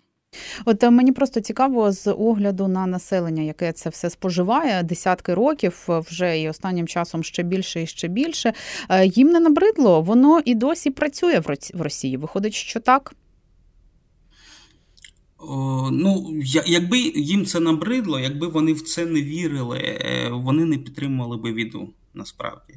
От 0.64 0.82
мені 0.82 1.12
просто 1.12 1.40
цікаво 1.40 1.92
з 1.92 2.12
огляду 2.12 2.68
на 2.68 2.86
населення, 2.86 3.42
яке 3.42 3.72
це 3.72 3.88
все 3.88 4.10
споживає 4.10 4.82
десятки 4.82 5.34
років, 5.34 5.84
вже 5.88 6.40
і 6.40 6.48
останнім 6.48 6.86
часом 6.86 7.22
ще 7.22 7.42
більше 7.42 7.82
і 7.82 7.86
ще 7.86 8.08
більше. 8.08 8.52
Їм 9.04 9.28
не 9.28 9.40
набридло, 9.40 10.02
воно 10.02 10.40
і 10.44 10.54
досі 10.54 10.90
працює 10.90 11.42
в 11.74 11.80
Росії. 11.82 12.16
Виходить, 12.16 12.54
що 12.54 12.80
так. 12.80 13.14
Ну, 15.92 16.40
якби 16.66 16.98
їм 17.14 17.46
це 17.46 17.60
набридло, 17.60 18.20
якби 18.20 18.46
вони 18.46 18.72
в 18.72 18.82
це 18.82 19.06
не 19.06 19.22
вірили, 19.22 19.78
е, 19.78 20.28
вони 20.32 20.64
не 20.64 20.78
підтримували 20.78 21.36
би 21.36 21.52
війну 21.52 21.90
насправді. 22.14 22.74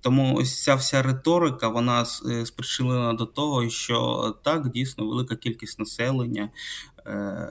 Тому 0.00 0.34
ось 0.36 0.62
ця 0.62 0.74
вся 0.74 1.02
риторика, 1.02 1.68
вона 1.68 2.06
е, 2.30 2.46
спричинена 2.46 3.12
до 3.12 3.26
того, 3.26 3.70
що 3.70 4.34
так 4.42 4.70
дійсно 4.70 5.06
велика 5.06 5.36
кількість 5.36 5.78
населення. 5.78 6.50
Е, 7.06 7.48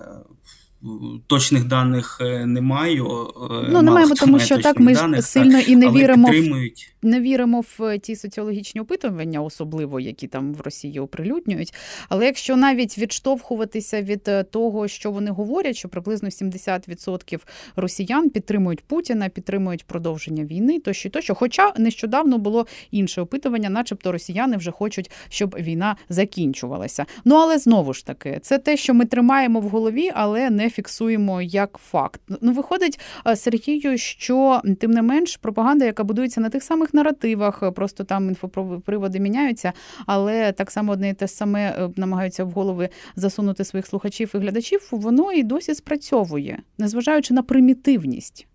точних 1.28 1.66
даних 1.66 2.18
не 2.46 2.62
маю. 2.62 3.34
Ну, 3.70 3.82
не 3.82 3.92
маємо, 3.92 4.16
тому 4.16 4.40
що 4.40 4.58
так 4.58 4.80
ми 4.80 4.94
даних, 4.94 5.26
сильно 5.26 5.60
так, 5.60 5.70
і 5.70 5.76
не 5.76 5.92
віримо. 5.92 6.30
Підтримують 6.30 6.96
не 7.08 7.22
віримо 7.22 7.64
в 7.78 8.00
ті 8.00 8.16
соціологічні 8.16 8.82
опитування, 8.82 9.42
особливо 9.42 10.00
які 10.00 10.28
там 10.28 10.54
в 10.54 10.62
Росії 10.62 11.00
оприлюднюють. 11.00 11.74
Але 12.10 12.26
якщо 12.26 12.56
навіть 12.56 12.98
відштовхуватися 12.98 14.02
від 14.02 14.28
е, 14.28 14.44
того, 14.44 14.88
що 14.88 15.12
вони 15.12 15.32
говорять, 15.32 15.76
що 15.76 15.90
приблизно 15.90 16.30
70% 16.30 17.40
росіян 17.76 18.30
підтримують 18.30 18.82
Путіна, 18.82 19.30
підтримують 19.30 19.84
продовження 19.84 20.46
війни, 20.46 20.80
тощо 20.80 21.10
тощо. 21.10 21.36
Хоча 21.36 21.74
нещодавно 21.78 22.38
було 22.38 22.68
інше 22.92 23.22
опитування, 23.22 23.70
начебто 23.70 24.12
росіяни 24.12 24.58
вже 24.58 24.72
хочуть, 24.72 25.12
щоб 25.30 25.56
війна 25.60 25.96
закінчувалася. 26.10 27.06
Ну 27.26 27.36
але 27.36 27.58
знову 27.58 27.94
ж 27.94 28.06
таки, 28.06 28.40
це 28.42 28.58
те, 28.58 28.78
що 28.78 28.94
ми 28.94 29.06
тримаємо 29.06 29.60
в 29.60 29.70
голові, 29.70 30.12
але 30.14 30.50
не 30.50 30.70
фіксуємо 30.70 31.42
як 31.42 31.78
факт. 31.78 32.22
Ну 32.42 32.52
виходить 32.52 33.00
е, 33.28 33.36
Сергію, 33.36 33.98
що 33.98 34.62
тим 34.80 34.92
не 34.92 35.02
менш 35.02 35.38
пропаганда, 35.38 35.86
яка 35.86 36.04
будується 36.04 36.42
на 36.42 36.50
тих 36.50 36.64
самих 36.64 36.94
наративах, 36.98 37.64
е, 37.64 37.72
просто 37.72 38.04
там 38.04 38.28
інфоприводи 38.30 39.20
міняються, 39.20 39.74
але 40.06 40.52
так 40.52 40.72
само 40.72 40.92
одне 40.92 41.10
і 41.10 41.14
те 41.14 41.28
саме 41.28 41.70
е, 41.70 41.90
намагаються 41.96 42.44
в 42.44 42.52
голови 42.52 42.90
засунути 43.16 43.64
своїх 43.64 43.88
слухачів 43.88 44.32
і 44.36 44.38
глядачів, 44.38 44.88
воно 44.92 45.32
і 45.32 45.44
досі 45.44 45.76
спрацьовує, 45.76 46.60
незважаючи 46.78 47.34
на 47.34 47.44
примітивність. 47.44 48.48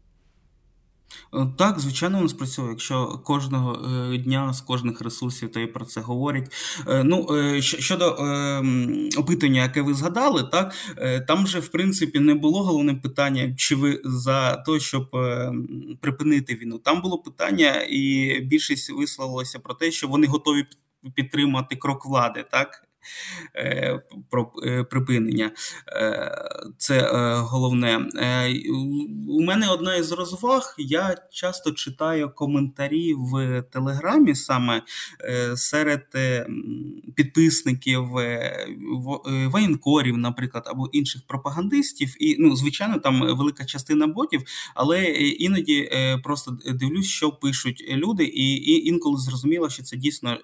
Е, 1.35 1.47
так, 1.59 1.81
звичайно, 1.81 2.17
воно 2.17 2.29
спрацьовує, 2.29 2.73
якщо 2.73 3.07
кожного 3.25 3.89
е, 4.12 4.19
дня 4.19 4.53
з 4.53 4.61
кожних 4.61 5.01
ресурсів 5.01 5.53
то 5.53 5.61
і 5.61 5.67
про 5.67 5.85
це 5.85 6.01
говорять. 6.01 6.53
Е, 6.89 7.05
ну, 7.05 7.29
Щодо 7.62 8.11
опитання, 9.19 9.62
яке 9.62 9.83
ви 9.83 9.95
згадали, 9.95 10.43
так 10.43 10.75
там 11.29 11.47
же 11.47 11.61
в 11.61 11.69
принципі 11.69 12.19
не 12.19 12.35
було 12.35 12.62
головним 12.65 13.01
питання, 13.01 13.55
чи 13.57 13.75
ви 13.75 14.01
за 14.05 14.57
те, 14.57 14.81
щоб 14.81 15.11
припинити 16.01 16.55
війну. 16.55 16.79
Там 16.79 17.01
було 17.01 17.19
питання, 17.19 17.87
і 17.91 18.41
більшість 18.41 18.91
висловилося 18.91 19.59
про 19.59 19.75
те, 19.75 19.91
що 19.91 20.09
вони 20.09 20.27
готові 20.27 20.67
підтримати 21.15 21.77
крок 21.77 22.07
влади, 22.07 22.45
так 22.51 22.85
про 24.31 24.53
е, 24.67 24.85
припинення. 24.85 25.51
Е, 25.89 26.39
це 26.79 27.11
головне. 27.37 28.07
У 29.29 29.43
мене 29.43 29.69
одна 29.69 29.97
із 29.97 30.13
розваг. 30.13 30.75
Я 30.79 31.17
часто 31.31 31.73
читаю 31.73 32.31
коментарі 32.35 33.15
в 33.15 33.63
Телеграмі 33.63 34.35
саме 34.35 34.83
серед 35.57 36.03
підписників 37.15 38.09
воєнкорів, 39.51 40.19
наприклад, 40.19 40.65
або 40.67 40.89
інших 40.93 41.23
пропагандистів. 41.27 42.17
І, 42.21 42.37
ну, 42.39 42.57
звичайно, 42.57 42.99
там 42.99 43.37
велика 43.37 43.65
частина 43.65 44.07
ботів, 44.07 44.43
але 44.75 45.05
іноді 45.15 45.91
просто 46.25 46.59
дивлюсь, 46.67 47.07
що 47.07 47.33
пишуть 47.33 47.85
люди, 47.91 48.25
і 48.25 48.87
інколи 48.87 49.19
зрозуміло, 49.19 49.71
що 49.71 49.83
це 49.83 49.97
дійсно 49.97 50.39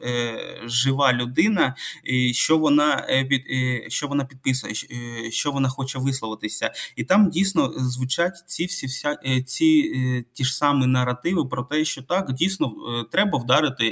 жива 0.65 1.13
людина. 1.13 1.75
І 2.05 2.33
що 2.35 2.48
вона 2.57 3.07
е, 3.09 3.29
е, 3.51 3.85
що 3.89 4.09
вона 4.09 4.25
підписує, 4.25 4.73
е, 4.73 5.31
що 5.31 5.53
вона 5.53 5.69
хоче 5.69 5.99
висловитися, 5.99 6.73
і 6.97 7.05
там 7.05 7.31
дійсно 7.31 7.73
звучать 7.77 8.43
ці 8.47 8.65
всі 8.65 8.87
вся 8.87 9.19
ці 9.47 9.95
ті 10.33 10.45
ж 10.45 10.57
самі 10.57 10.87
наративи 10.87 11.45
про 11.45 11.63
те, 11.63 11.85
що 11.85 12.03
так 12.03 12.33
дійсно 12.33 12.75
треба 13.13 13.39
вдарити 13.39 13.87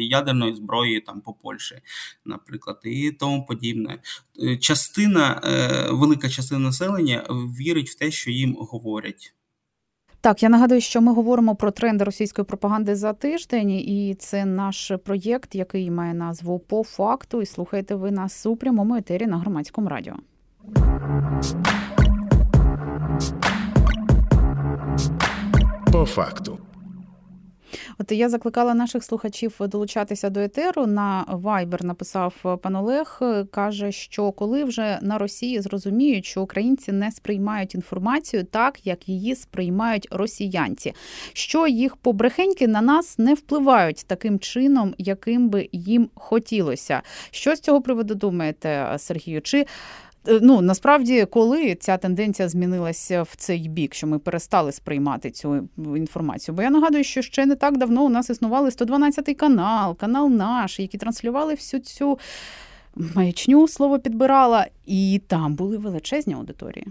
ядерною 0.00 0.54
зброєю 0.54 1.00
там 1.00 1.20
по 1.20 1.32
Польщі, 1.32 1.80
наприклад, 2.24 2.80
і 2.84 3.10
тому 3.10 3.46
подібне. 3.46 3.98
Частина 4.60 5.40
велика 5.90 6.28
частина 6.28 6.60
населення 6.60 7.26
вірить 7.58 7.90
в 7.90 7.94
те, 7.94 8.10
що 8.10 8.30
їм 8.30 8.56
говорять. 8.60 9.34
Так, 10.22 10.42
я 10.42 10.48
нагадую, 10.48 10.80
що 10.80 11.00
ми 11.00 11.12
говоримо 11.12 11.54
про 11.54 11.70
тренди 11.70 12.04
російської 12.04 12.44
пропаганди 12.44 12.94
за 12.96 13.12
тиждень, 13.12 13.70
і 13.70 14.16
це 14.18 14.44
наш 14.44 14.92
проєкт, 15.04 15.54
який 15.54 15.90
має 15.90 16.14
назву 16.14 16.58
по 16.58 16.84
факту. 16.84 17.42
І 17.42 17.46
слухайте 17.46 17.94
ви 17.94 18.10
нас 18.10 18.46
у 18.46 18.56
прямому 18.56 18.96
етері 18.96 19.26
на 19.26 19.38
громадському 19.38 19.88
радіо. 19.88 20.14
По 25.92 26.04
факту. 26.06 26.58
От 27.98 28.12
я 28.12 28.28
закликала 28.28 28.74
наших 28.74 29.04
слухачів 29.04 29.56
долучатися 29.60 30.30
до 30.30 30.40
етеру. 30.40 30.86
На 30.86 31.24
Viber 31.28 31.84
написав 31.84 32.58
пан 32.62 32.76
Олег, 32.76 33.20
каже, 33.50 33.92
що 33.92 34.32
коли 34.32 34.64
вже 34.64 34.98
на 35.02 35.18
Росії 35.18 35.60
зрозуміють, 35.60 36.24
що 36.24 36.42
українці 36.42 36.92
не 36.92 37.10
сприймають 37.10 37.74
інформацію 37.74 38.44
так, 38.44 38.86
як 38.86 39.08
її 39.08 39.34
сприймають 39.34 40.08
росіянці, 40.10 40.92
що 41.32 41.66
їх 41.66 41.96
побрехеньки 41.96 42.68
на 42.68 42.80
нас 42.80 43.18
не 43.18 43.34
впливають 43.34 44.04
таким 44.06 44.38
чином, 44.38 44.94
яким 44.98 45.48
би 45.48 45.68
їм 45.72 46.10
хотілося. 46.14 47.02
Що 47.30 47.56
з 47.56 47.60
цього 47.60 47.82
приводу 47.82 48.14
думаєте, 48.14 48.94
Сергію? 48.98 49.40
Чи 49.40 49.58
Е, 49.60 49.66
ну 50.26 50.60
насправді, 50.60 51.24
коли 51.24 51.74
ця 51.74 51.96
тенденція 51.96 52.48
змінилася 52.48 53.22
в 53.22 53.34
цей 53.36 53.68
бік, 53.68 53.94
що 53.94 54.06
ми 54.06 54.18
перестали 54.18 54.72
сприймати 54.72 55.30
цю 55.30 55.68
інформацію. 55.76 56.54
Бо 56.54 56.62
я 56.62 56.70
нагадую, 56.70 57.04
що 57.04 57.22
ще 57.22 57.46
не 57.46 57.56
так 57.56 57.78
давно 57.78 58.04
у 58.04 58.08
нас 58.08 58.30
існували 58.30 58.70
112 58.70 59.36
канал, 59.36 59.96
канал 59.96 60.30
наш, 60.30 60.80
які 60.80 60.98
транслювали 60.98 61.54
всю 61.54 61.80
цю 61.80 62.18
маячню 62.94 63.68
слово 63.68 63.98
підбирала, 63.98 64.66
і 64.86 65.20
там 65.26 65.54
були 65.54 65.78
величезні 65.78 66.34
аудиторії. 66.34 66.86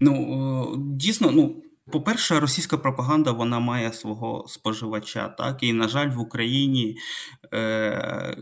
Ну 0.00 0.74
дійсно, 0.78 1.30
ну 1.30 1.54
по-перше, 1.90 2.40
російська 2.40 2.76
пропаганда 2.76 3.30
вона 3.30 3.60
має 3.60 3.92
свого 3.92 4.44
споживача. 4.48 5.28
Так 5.28 5.62
і 5.62 5.72
на 5.72 5.88
жаль, 5.88 6.10
в 6.10 6.20
Україні 6.20 6.96
е, 7.54 8.36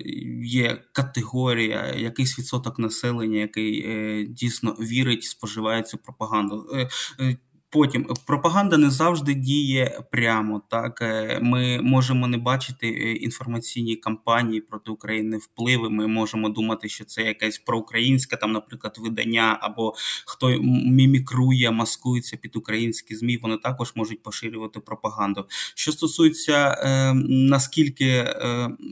є 0.44 0.84
категорія, 0.92 1.94
якийсь 1.94 2.38
відсоток 2.38 2.78
населення, 2.78 3.38
який 3.38 3.86
е, 3.86 4.24
дійсно 4.24 4.72
вірить, 4.72 5.24
споживає 5.24 5.82
цю 5.82 5.98
пропаганду. 5.98 6.66
Е, 6.74 6.88
е 7.20 7.36
Потім 7.72 8.06
пропаганда 8.26 8.76
не 8.76 8.90
завжди 8.90 9.34
діє 9.34 10.00
прямо. 10.12 10.62
Так 10.70 11.02
е, 11.02 11.38
ми 11.42 11.80
можемо 11.82 12.26
не 12.26 12.38
бачити 12.38 12.86
е, 12.86 13.12
інформаційні 13.12 13.96
кампанії 13.96 14.60
проти 14.60 14.90
України 14.90 15.36
впливи. 15.36 15.90
Ми 15.90 16.06
можемо 16.06 16.48
думати, 16.48 16.88
що 16.88 17.04
це 17.04 17.22
якесь 17.22 17.58
проукраїнське 17.58 18.36
там, 18.36 18.52
наприклад, 18.52 18.96
видання, 19.00 19.58
або 19.60 19.94
хто 20.26 20.48
мімікрує, 20.84 21.70
маскується 21.70 22.36
під 22.36 22.56
українські 22.56 23.16
змі. 23.16 23.36
Вони 23.36 23.56
також 23.56 23.92
можуть 23.94 24.22
поширювати 24.22 24.80
пропаганду. 24.80 25.46
Що 25.74 25.92
стосується 25.92 26.68
е, 26.68 27.14
наскільки 27.28 28.06
е, 28.06 28.26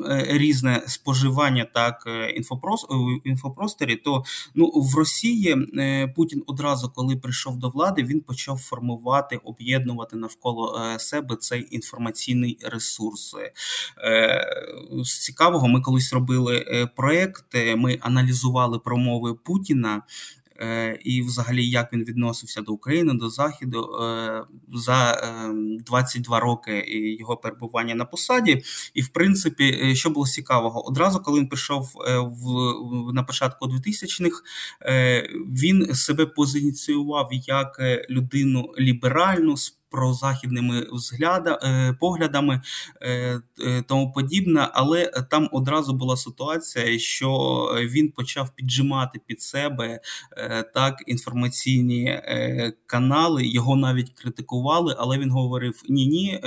е 0.09 0.27
різне 0.29 0.83
споживання 0.87 1.65
так 1.75 2.09
інфопрос, 2.37 2.87
інфопросторі, 3.25 3.97
то 3.97 4.25
ну 4.55 4.67
в 4.67 4.95
Росії 4.95 5.57
е, 5.79 6.09
Путін 6.17 6.43
одразу, 6.47 6.93
коли 6.95 7.17
прийшов 7.17 7.57
до 7.57 7.69
влади, 7.69 8.03
він 8.03 8.21
почав 8.21 8.68
формувати, 8.69 9.41
об'єднувати 9.45 10.17
навколо 10.17 10.81
себе 10.99 11.37
цей 11.37 11.69
інформаційний 11.71 12.59
ресурс. 12.63 13.35
З 15.05 15.19
цікавого, 15.25 15.69
ми 15.69 15.81
колись 15.81 16.13
робили 16.13 16.89
проект. 16.97 17.45
ми 17.77 17.99
аналізували 18.01 18.79
промови 18.79 19.35
Путіна. 19.35 20.03
Е, 20.61 20.99
і, 21.05 21.23
взагалі, 21.23 21.69
як 21.69 21.93
він 21.93 22.05
відносився 22.05 22.63
до 22.63 22.73
України, 22.73 23.15
до 23.15 23.31
Заходу 23.31 24.03
е, 24.03 24.45
за 24.75 25.23
22 25.87 26.37
ем, 26.37 26.43
роки 26.45 26.85
його 27.21 27.37
перебування 27.37 27.95
на 27.95 28.05
посаді. 28.05 28.63
І, 28.95 29.03
в 29.03 29.09
принципі, 29.09 29.81
е, 29.83 29.95
що 29.95 30.11
було 30.11 30.27
цікавого, 30.27 30.89
одразу, 30.89 31.21
коли 31.21 31.41
він 31.41 31.49
прийшов 31.49 31.93
в 32.21 33.13
на 33.13 33.23
початку 33.23 33.67
2000-х, 33.67 34.43
він 35.35 35.95
себе 35.95 36.27
позиціював 36.27 37.29
як 37.33 37.81
людину 38.11 38.75
ліберальну 38.79 39.57
прозахідними 39.91 40.87
взгляда, 40.93 41.59
е, 41.63 41.93
поглядами 42.01 42.61
е, 43.03 43.41
е, 43.61 43.83
тому 43.89 44.13
подібне, 44.13 44.69
але 44.73 45.07
там 45.31 45.49
одразу 45.53 45.93
була 45.93 46.17
ситуація, 46.17 46.99
що 46.99 47.31
він 47.81 48.11
почав 48.11 48.51
піджимати 48.55 49.21
під 49.27 49.43
себе 49.43 50.01
так 50.75 51.03
інформаційні 51.07 52.23
канали. 52.87 53.47
Його 53.47 53.77
навіть 53.77 54.11
критикували, 54.11 54.97
але 54.99 55.19
він 55.19 55.31
говорив: 55.31 55.83
ні, 55.89 56.07
ні, 56.07 56.41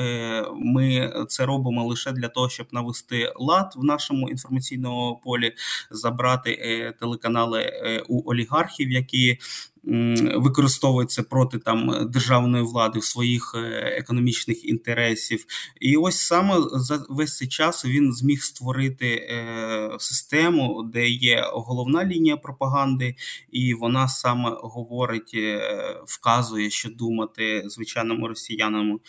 ми 0.55 1.13
це 1.27 1.45
робимо 1.45 1.85
лише 1.85 2.11
для 2.11 2.27
того, 2.27 2.49
щоб 2.49 2.67
навести 2.71 3.33
лад 3.35 3.73
в 3.75 3.83
нашому 3.83 4.29
інформаційному 4.29 5.21
полі, 5.23 5.53
забрати 5.91 6.93
телеканали 6.99 7.71
у 8.07 8.31
олігархів, 8.31 8.91
які 8.91 9.37
використовується 9.83 11.23
проти 11.23 11.59
там 11.59 12.07
державної 12.11 12.63
влади 12.63 12.99
в 12.99 13.03
своїх 13.03 13.55
е, 13.55 13.59
економічних 13.97 14.65
інтересів, 14.65 15.45
і 15.79 15.97
ось 15.97 16.19
саме 16.19 16.55
за 16.73 17.05
весь 17.09 17.37
цей 17.37 17.47
час 17.47 17.85
він 17.85 18.13
зміг 18.13 18.41
створити 18.41 19.07
е, 19.07 19.95
систему, 19.99 20.89
де 20.93 21.09
є 21.09 21.49
головна 21.53 22.05
лінія 22.05 22.37
пропаганди, 22.37 23.15
і 23.51 23.73
вона 23.73 24.07
саме 24.07 24.49
говорить, 24.63 25.31
е, 25.33 25.61
вказує, 26.07 26.69
що 26.69 26.89
думати 26.89 27.63
звичайному 27.65 28.27
росіянам 28.27 28.99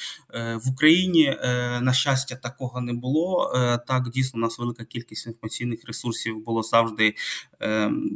в 0.64 0.70
Україні. 0.72 1.36
На 1.80 1.92
щастя, 1.92 2.36
такого 2.36 2.80
не 2.80 2.92
було. 2.92 3.52
Так 3.86 4.10
дійсно 4.10 4.38
у 4.38 4.40
нас 4.40 4.58
велика 4.58 4.84
кількість 4.84 5.26
інформаційних 5.26 5.80
ресурсів 5.86 6.44
було 6.44 6.62
завжди 6.62 7.14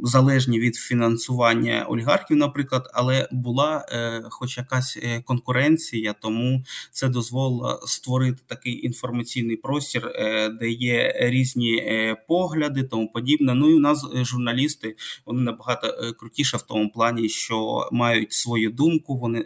залежні 0.03 0.59
від 0.59 0.75
фінансування 0.75 1.85
олігархів 1.89 2.37
наприклад, 2.47 2.89
але 2.93 3.27
була 3.31 3.85
е, 3.91 4.23
хоч 4.29 4.57
якась 4.57 4.97
е, 5.03 5.21
конкуренція, 5.21 6.13
тому 6.13 6.63
це 6.91 7.09
дозволило 7.09 7.79
створити 7.85 8.41
такий 8.47 8.85
інформаційний 8.85 9.55
простір, 9.55 10.07
е, 10.07 10.49
де 10.49 10.69
є 10.69 11.15
різні 11.19 11.83
погляди, 12.27 12.83
тому 12.83 13.11
подібне. 13.11 13.53
Ну 13.53 13.69
і 13.69 13.73
у 13.73 13.79
нас 13.79 14.05
журналісти 14.13 14.95
вони 15.25 15.41
набагато 15.41 16.13
крутіше 16.19 16.57
в 16.57 16.61
тому 16.61 16.91
плані, 16.91 17.29
що 17.29 17.89
мають 17.91 18.33
свою 18.33 18.69
думку. 18.69 19.17
Вони 19.17 19.45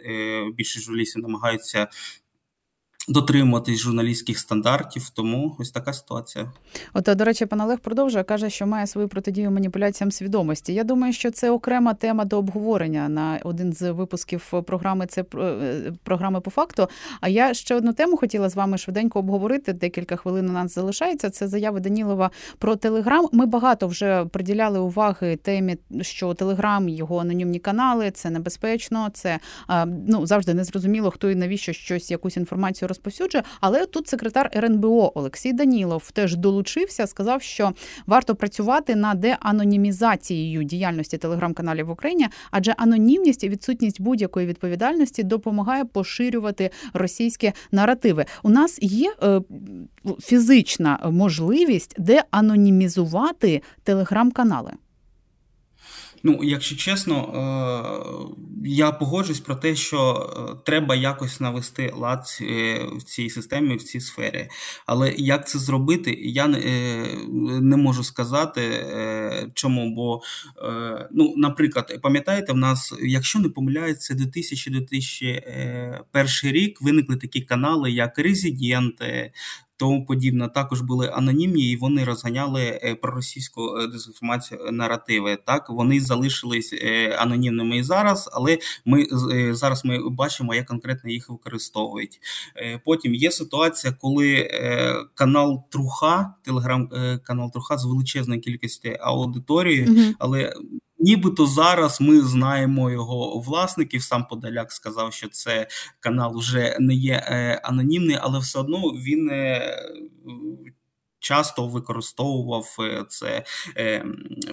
більше 0.56 0.80
журналістів 0.80 1.22
намагаються 1.22 1.88
Дотримуватись 3.08 3.78
журналістських 3.78 4.38
стандартів, 4.38 5.10
тому 5.10 5.56
ось 5.58 5.70
така 5.70 5.92
ситуація. 5.92 6.52
От 6.94 7.08
до 7.16 7.24
речі, 7.24 7.46
пан 7.46 7.60
Олег 7.60 7.78
продовжує 7.78 8.24
каже, 8.24 8.50
що 8.50 8.66
має 8.66 8.86
свою 8.86 9.08
протидію 9.08 9.50
маніпуляціям 9.50 10.10
свідомості. 10.10 10.74
Я 10.74 10.84
думаю, 10.84 11.12
що 11.12 11.30
це 11.30 11.50
окрема 11.50 11.94
тема 11.94 12.24
до 12.24 12.38
обговорення 12.38 13.08
на 13.08 13.40
один 13.44 13.72
з 13.72 13.90
випусків 13.90 14.52
програми. 14.66 15.06
Це 15.06 15.24
е, 15.34 15.92
програми 16.04 16.40
по 16.40 16.50
факту. 16.50 16.88
А 17.20 17.28
я 17.28 17.54
ще 17.54 17.74
одну 17.74 17.92
тему 17.92 18.16
хотіла 18.16 18.48
з 18.48 18.56
вами 18.56 18.78
швиденько 18.78 19.18
обговорити. 19.18 19.72
Декілька 19.72 20.16
хвилин 20.16 20.50
у 20.50 20.52
нас 20.52 20.74
залишається. 20.74 21.30
Це 21.30 21.48
заяви 21.48 21.80
Данілова 21.80 22.30
про 22.58 22.76
Телеграм. 22.76 23.28
Ми 23.32 23.46
багато 23.46 23.86
вже 23.86 24.24
приділяли 24.24 24.78
уваги 24.78 25.36
темі, 25.36 25.76
що 26.00 26.34
Телеграм, 26.34 26.88
його 26.88 27.18
анонімні 27.18 27.58
канали, 27.58 28.10
це 28.10 28.30
небезпечно. 28.30 29.10
Це 29.14 29.38
ну 30.06 30.26
завжди 30.26 30.54
незрозуміло, 30.54 31.10
хто 31.10 31.30
і 31.30 31.34
навіщо 31.34 31.72
щось 31.72 32.10
якусь 32.10 32.36
інформацію 32.36 32.88
розповсюджує. 32.92 33.44
Але 33.60 33.86
тут 33.86 34.08
секретар 34.08 34.50
РНБО 34.56 35.12
Олексій 35.14 35.52
Данілов 35.52 36.10
теж 36.10 36.36
долучився, 36.36 37.06
сказав, 37.06 37.42
що 37.42 37.72
варто 38.06 38.34
працювати 38.34 38.96
над 38.96 39.20
деанонімізацією 39.20 40.62
діяльності 40.62 41.18
телеграм-каналів 41.18 41.86
в 41.86 41.90
Україні, 41.90 42.28
адже 42.50 42.72
анонімність 42.72 43.44
і 43.44 43.48
відсутність 43.48 44.00
будь-якої 44.00 44.46
відповідальності 44.46 45.22
допомагає 45.22 45.84
поширювати 45.84 46.70
російські 46.92 47.52
наративи. 47.72 48.24
У 48.42 48.50
нас 48.50 48.78
є 48.82 49.14
е, 49.22 49.40
фізична 50.20 50.98
можливість 51.10 51.94
деанонімізувати 51.98 53.62
телеграм-канали. 53.82 54.72
Ну, 56.22 56.38
якщо 56.42 56.76
чесно, 56.76 57.16
е, 57.16 58.42
я 58.64 58.92
погоджуюсь 58.92 59.40
про 59.40 59.54
те, 59.54 59.76
що 59.76 60.30
е, 60.36 60.40
треба 60.64 60.94
якось 60.94 61.40
навести 61.40 61.92
лад 61.96 62.38
е, 62.40 62.86
в 62.96 63.02
цій 63.02 63.30
системі, 63.30 63.76
в 63.76 63.82
цій 63.82 64.00
сфері. 64.00 64.48
Але 64.86 65.14
як 65.16 65.48
це 65.48 65.58
зробити, 65.58 66.18
я 66.22 66.46
не 66.46 67.76
можу 67.76 68.04
сказати 68.04 68.86
чому. 69.54 69.94
Бо, 69.94 70.20
ну, 71.10 71.34
наприклад, 71.36 71.98
пам'ятаєте, 72.02 72.52
в 72.52 72.56
нас, 72.56 72.94
якщо 73.02 73.38
не 73.38 73.48
помиляється, 73.48 74.14
2000-2001 74.14 76.52
рік 76.52 76.82
виникли 76.82 77.16
такі 77.16 77.40
канали, 77.40 77.90
як 77.90 78.18
Резиденти, 78.18 79.32
тому 79.82 80.04
подібне, 80.04 80.48
також 80.48 80.80
були 80.80 81.10
анонімні, 81.14 81.70
і 81.70 81.76
вони 81.76 82.04
розганяли 82.04 82.80
е, 82.82 82.94
проросійську 82.94 83.78
е, 83.78 83.86
дезінформацію 83.86 84.60
е, 84.66 84.72
наративи. 84.72 85.38
Так 85.46 85.70
вони 85.70 86.00
залишились 86.00 86.74
анонімними 87.18 87.76
і 87.76 87.82
зараз, 87.82 88.30
але 88.32 88.58
ми 88.84 89.06
зараз 89.54 89.84
ми 89.84 90.08
бачимо, 90.10 90.54
як 90.54 90.66
конкретно 90.66 91.10
їх 91.10 91.30
використовують. 91.30 92.20
Потім 92.84 93.14
є 93.14 93.30
ситуація, 93.30 93.94
коли 94.00 94.50
канал 95.14 95.62
Труха, 95.70 96.34
телеграм-канал 96.44 97.52
Труха 97.52 97.78
з 97.78 97.84
величезною 97.84 98.40
кількістю 98.40 98.88
аудиторії, 99.00 99.86
mm 99.86 100.14
але 100.18 100.52
Нібито 101.02 101.46
зараз 101.46 102.00
ми 102.00 102.20
знаємо 102.20 102.90
його 102.90 103.38
власників. 103.38 104.02
Сам 104.02 104.24
Подоляк 104.24 104.72
сказав, 104.72 105.12
що 105.12 105.28
це 105.28 105.66
канал 106.00 106.38
вже 106.38 106.76
не 106.80 106.94
є 106.94 107.26
е, 107.26 107.60
анонімний, 107.64 108.18
але 108.20 108.38
все 108.38 108.58
одно 108.58 108.78
він 108.78 109.30
е, 109.30 109.76
часто 111.18 111.68
використовував 111.68 112.76
е, 112.80 113.04
це 113.08 113.44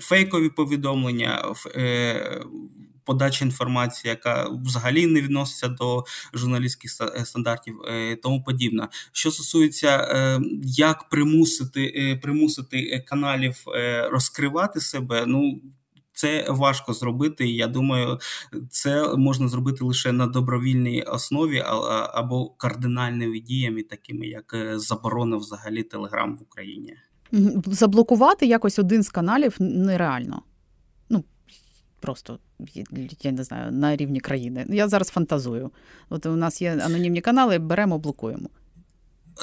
фейкові 0.02 0.50
повідомлення. 0.50 1.54
Подача 3.04 3.46
інформації, 3.46 4.10
яка 4.10 4.50
взагалі 4.66 5.08
не 5.08 5.22
відноситься 5.22 5.68
до 5.68 6.06
журналістських 6.34 6.92
стандартів, 7.24 7.82
тому 8.24 8.44
подібне. 8.44 8.88
Що 9.12 9.32
стосується, 9.32 10.08
як 10.64 11.10
примусити 11.10 12.20
примусити 12.22 13.06
каналів 13.08 13.64
розкривати 14.12 14.80
себе, 14.80 15.24
ну 15.28 15.62
це 16.20 16.46
важко 16.50 16.94
зробити. 16.94 17.48
і 17.48 17.56
Я 17.56 17.68
думаю, 17.68 18.20
це 18.70 19.16
можна 19.16 19.48
зробити 19.48 19.84
лише 19.84 20.12
на 20.12 20.28
добровільній 20.28 21.04
основі 21.04 21.64
або 22.14 22.50
кардинальними 22.50 23.40
діями, 23.40 23.84
такими 23.84 24.28
як 24.28 24.54
е, 24.54 24.80
заборона 24.80 25.38
взагалі 25.38 25.84
телеграм 25.84 26.38
в 26.38 26.42
Україні. 26.42 26.96
Заблокувати 27.66 28.46
якось 28.46 28.80
один 28.80 29.04
з 29.04 29.10
каналів 29.10 29.56
нереально. 29.60 30.42
Ну 31.10 31.24
просто 32.00 32.40
я 33.22 33.32
не 33.32 33.44
знаю 33.44 33.72
на 33.72 33.96
рівні 33.96 34.20
країни. 34.20 34.66
Я 34.70 34.88
зараз 34.88 35.08
фантазую. 35.08 35.72
От 36.10 36.26
у 36.26 36.36
нас 36.36 36.62
є 36.62 36.82
анонімні 36.86 37.22
канали, 37.22 37.60
беремо, 37.60 38.00
блокуємо. 38.00 38.50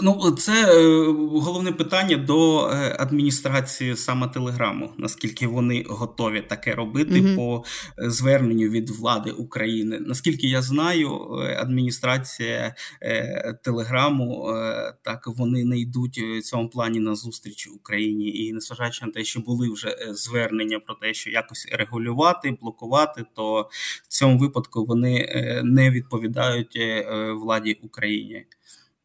Ну, 0.02 0.30
це 0.30 0.52
е, 0.52 1.04
головне 1.32 1.72
питання 1.72 2.16
до 2.16 2.68
е, 2.68 2.96
адміністрації 2.98 3.96
саме 3.96 4.28
телеграму. 4.28 4.92
Наскільки 4.98 5.46
вони 5.46 5.84
готові 5.88 6.40
таке 6.40 6.74
робити 6.74 7.14
mm 7.14 7.36
по 7.36 7.64
е, 7.98 8.10
зверненню 8.10 8.68
від 8.68 8.90
влади 8.90 9.30
України? 9.30 9.98
Наскільки 10.00 10.46
я 10.46 10.62
знаю, 10.62 11.10
адміністрація 11.58 12.74
телеграму 13.64 14.52
так 15.02 15.26
вони 15.26 15.64
не 15.64 15.78
йдуть 15.78 16.18
в 16.18 16.42
цьому 16.42 16.68
плані 16.68 17.00
на 17.00 17.14
зустріч 17.14 17.68
Україні, 17.68 18.28
і 18.28 18.52
незважаючи 18.52 19.06
на 19.06 19.12
те, 19.12 19.24
що 19.24 19.40
були 19.40 19.72
вже 19.72 19.96
звернення 20.10 20.78
про 20.78 20.94
те, 20.94 21.14
що 21.14 21.30
якось 21.30 21.68
регулювати, 21.72 22.58
блокувати, 22.60 23.24
то 23.34 23.68
в 24.04 24.08
цьому 24.08 24.38
випадку 24.38 24.84
вони 24.84 25.28
не 25.64 25.90
відповідають 25.90 26.78
владі 27.34 27.78
України. 27.82 28.46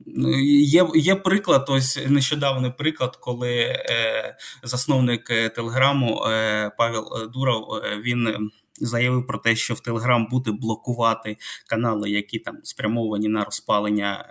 Ну, 0.05 0.39
є 0.39 0.87
є 0.95 1.15
приклад, 1.15 1.65
ось 1.69 1.99
нещодавний 2.07 2.71
приклад, 2.77 3.15
коли 3.15 3.49
е, 3.59 4.37
засновник 4.63 5.29
е, 5.29 5.49
телеграму 5.49 6.23
е, 6.25 6.71
Павел 6.77 7.31
Дуров 7.33 7.81
він 8.03 8.49
заявив 8.81 9.27
про 9.27 9.37
те, 9.37 9.55
що 9.55 9.73
в 9.73 9.79
Телеграм 9.79 10.27
буде 10.31 10.51
блокувати 10.51 11.37
канали, 11.67 12.09
які 12.09 12.39
там 12.39 12.57
спрямовані 12.63 13.27
на 13.27 13.43
розпалення 13.43 14.25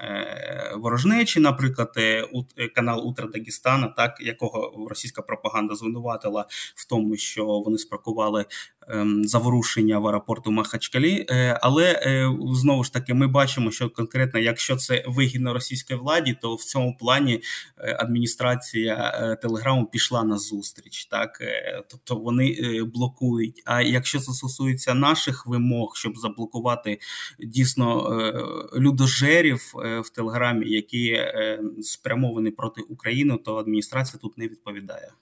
ворожнечі, 0.77 1.41
наприклад, 1.41 1.95
канал 2.75 3.09
Утра 3.09 3.27
Дагестана, 3.27 3.89
так 3.89 4.17
якого 4.21 4.87
російська 4.89 5.23
пропаганда 5.23 5.75
звинуватила 5.75 6.47
в 6.75 6.89
тому, 6.89 7.17
що 7.17 7.47
вони 7.47 7.79
спракували 7.79 8.45
заворушення 9.25 9.99
в 9.99 10.07
аеропорту 10.07 10.51
Махачкалі. 10.51 11.27
Але 11.61 12.03
знову 12.53 12.85
ж 12.85 12.93
таки, 12.93 13.14
ми 13.14 13.27
бачимо, 13.27 13.71
що 13.71 13.90
конкретно, 13.90 14.40
якщо 14.40 14.77
це 14.77 15.05
вигідно 15.07 15.55
російській 15.55 15.95
владі, 15.95 16.37
то 16.43 16.55
в 16.55 16.64
цьому 16.64 16.97
плані 17.01 17.43
адміністрація 17.99 19.37
Телеграму 19.43 19.87
пішла 19.87 20.25
на 20.25 20.38
зустріч, 20.38 21.05
так 21.05 21.43
тобто 21.88 22.16
вони 22.16 22.57
блокують. 22.95 23.62
А 23.64 23.83
якщо 23.83 24.19
це 24.19 24.33
стосується 24.33 24.95
наших 24.95 25.47
вимог, 25.47 25.93
щоб 25.97 26.19
заблокувати 26.19 26.99
дійсно 27.38 28.16
людожерів 28.77 29.73
в 30.05 30.11
Телеграмі, 30.14 30.71
які 30.71 31.21
спрямовані 31.83 32.51
проти 32.51 32.81
України, 32.81 33.38
то 33.45 33.57
адміністрація 33.57 34.19
тут 34.23 34.38
не 34.38 34.45
відповідає. 34.45 35.12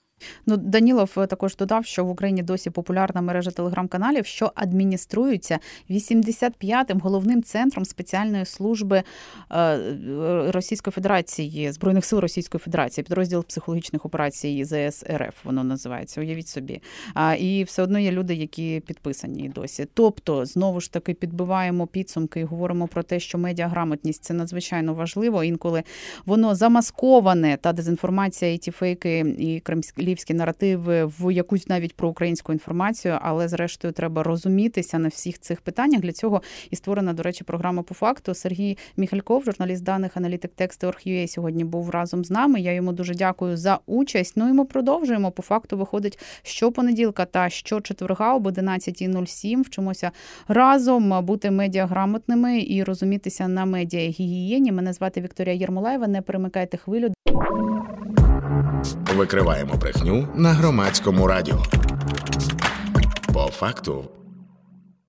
Ну, 0.45 0.57
Данілов 0.57 1.11
е, 1.17 1.27
також 1.27 1.55
додав, 1.55 1.85
що 1.85 2.05
в 2.05 2.09
Україні 2.09 2.43
досі 2.43 2.69
популярна 2.69 3.21
мережа 3.21 3.51
телеграм-каналів, 3.51 4.25
що 4.25 4.51
адмініструються 4.55 5.59
85-м 5.89 6.99
головним 6.99 7.43
центром 7.43 7.85
спеціальної 7.85 8.45
служби 8.45 9.03
е, 9.51 9.79
Російської 10.51 10.91
Федерації 10.91 11.71
збройних 11.71 12.05
сил 12.05 12.19
Російської 12.19 12.59
Федерації, 12.59 13.03
підрозділ 13.03 13.45
психологічних 13.45 14.05
операцій 14.05 14.65
ЗС 14.65 15.03
РФ. 15.03 15.45
Воно 15.45 15.63
називається. 15.63 16.21
Уявіть 16.21 16.47
собі. 16.47 16.81
І 17.39 17.63
все 17.63 17.83
одно 17.83 17.99
є 17.99 18.11
люди, 18.11 18.35
які 18.35 18.81
підписані 18.85 19.49
досі. 19.49 19.87
Тобто, 19.93 20.45
знову 20.45 20.81
ж 20.81 20.93
таки, 20.93 21.13
підбиваємо 21.13 21.87
підсумки 21.87 22.39
і 22.39 22.43
говоримо 22.43 22.87
про 22.87 23.03
те, 23.03 23.19
що 23.19 23.37
медіаграмотність 23.37 24.23
це 24.23 24.33
надзвичайно 24.33 24.93
важливо. 24.93 25.43
Інколи 25.43 25.83
воно 26.25 26.55
замасковане 26.55 27.57
та 27.61 27.73
дезінформація, 27.73 28.53
і 28.53 28.57
ті 28.57 28.71
фейки, 28.71 29.35
і 29.39 29.59
кримські 29.59 30.05
лівські 30.09 30.33
наративи 30.33 31.05
в 31.05 31.33
якусь 31.33 31.67
навіть 31.67 31.95
про 31.95 32.09
українську 32.09 32.53
інформацію, 32.53 33.17
але 33.21 33.47
зрештою 33.47 33.93
треба 33.93 34.23
розумітися 34.23 34.99
на 34.99 35.07
всіх 35.07 35.39
цих 35.39 35.61
питаннях. 35.61 36.01
Для 36.01 36.11
цього 36.11 36.41
і 36.69 36.75
створена, 36.75 37.13
до 37.13 37.23
речі, 37.23 37.43
програма 37.43 37.83
по 37.83 37.93
факту. 37.93 38.33
Сергій 38.33 38.77
Міхальков, 38.97 39.43
журналіст 39.43 39.83
даних, 39.83 40.17
аналітик 40.17 40.51
тексти 40.55 40.87
Орг.ua, 40.87 41.27
сьогодні 41.27 41.63
був 41.63 41.89
разом 41.89 42.25
з 42.25 42.31
нами. 42.31 42.61
Я 42.61 42.73
йому 42.73 42.91
дуже 42.91 43.15
дякую 43.15 43.57
за 43.57 43.79
участь. 43.85 44.33
Ну 44.35 44.49
і 44.49 44.53
ми 44.53 44.65
продовжуємо. 44.65 45.31
По 45.31 45.41
факту 45.41 45.77
виходить 45.77 46.19
щопонеділка 46.43 47.25
та 47.25 47.49
щочетверга 47.49 48.35
об 48.35 48.47
11.07. 48.47 49.61
Вчимося 49.61 50.11
разом 50.47 51.25
бути 51.25 51.51
медіаграмотними 51.51 52.61
і 52.61 52.83
розумітися 52.83 53.47
на 53.47 53.65
медіагігієні. 53.65 54.71
Мене 54.71 54.93
звати 54.93 55.21
Вікторія 55.21 55.55
Єрмолаєва. 55.55 56.07
Не 56.07 56.21
перемикайте 56.21 56.77
хвилю. 56.77 57.13
Викриваємо 59.15 59.73
брехню 59.73 60.27
на 60.35 60.53
громадському 60.53 61.27
радіо. 61.27 61.63
По 63.33 63.39
факту. 63.39 64.05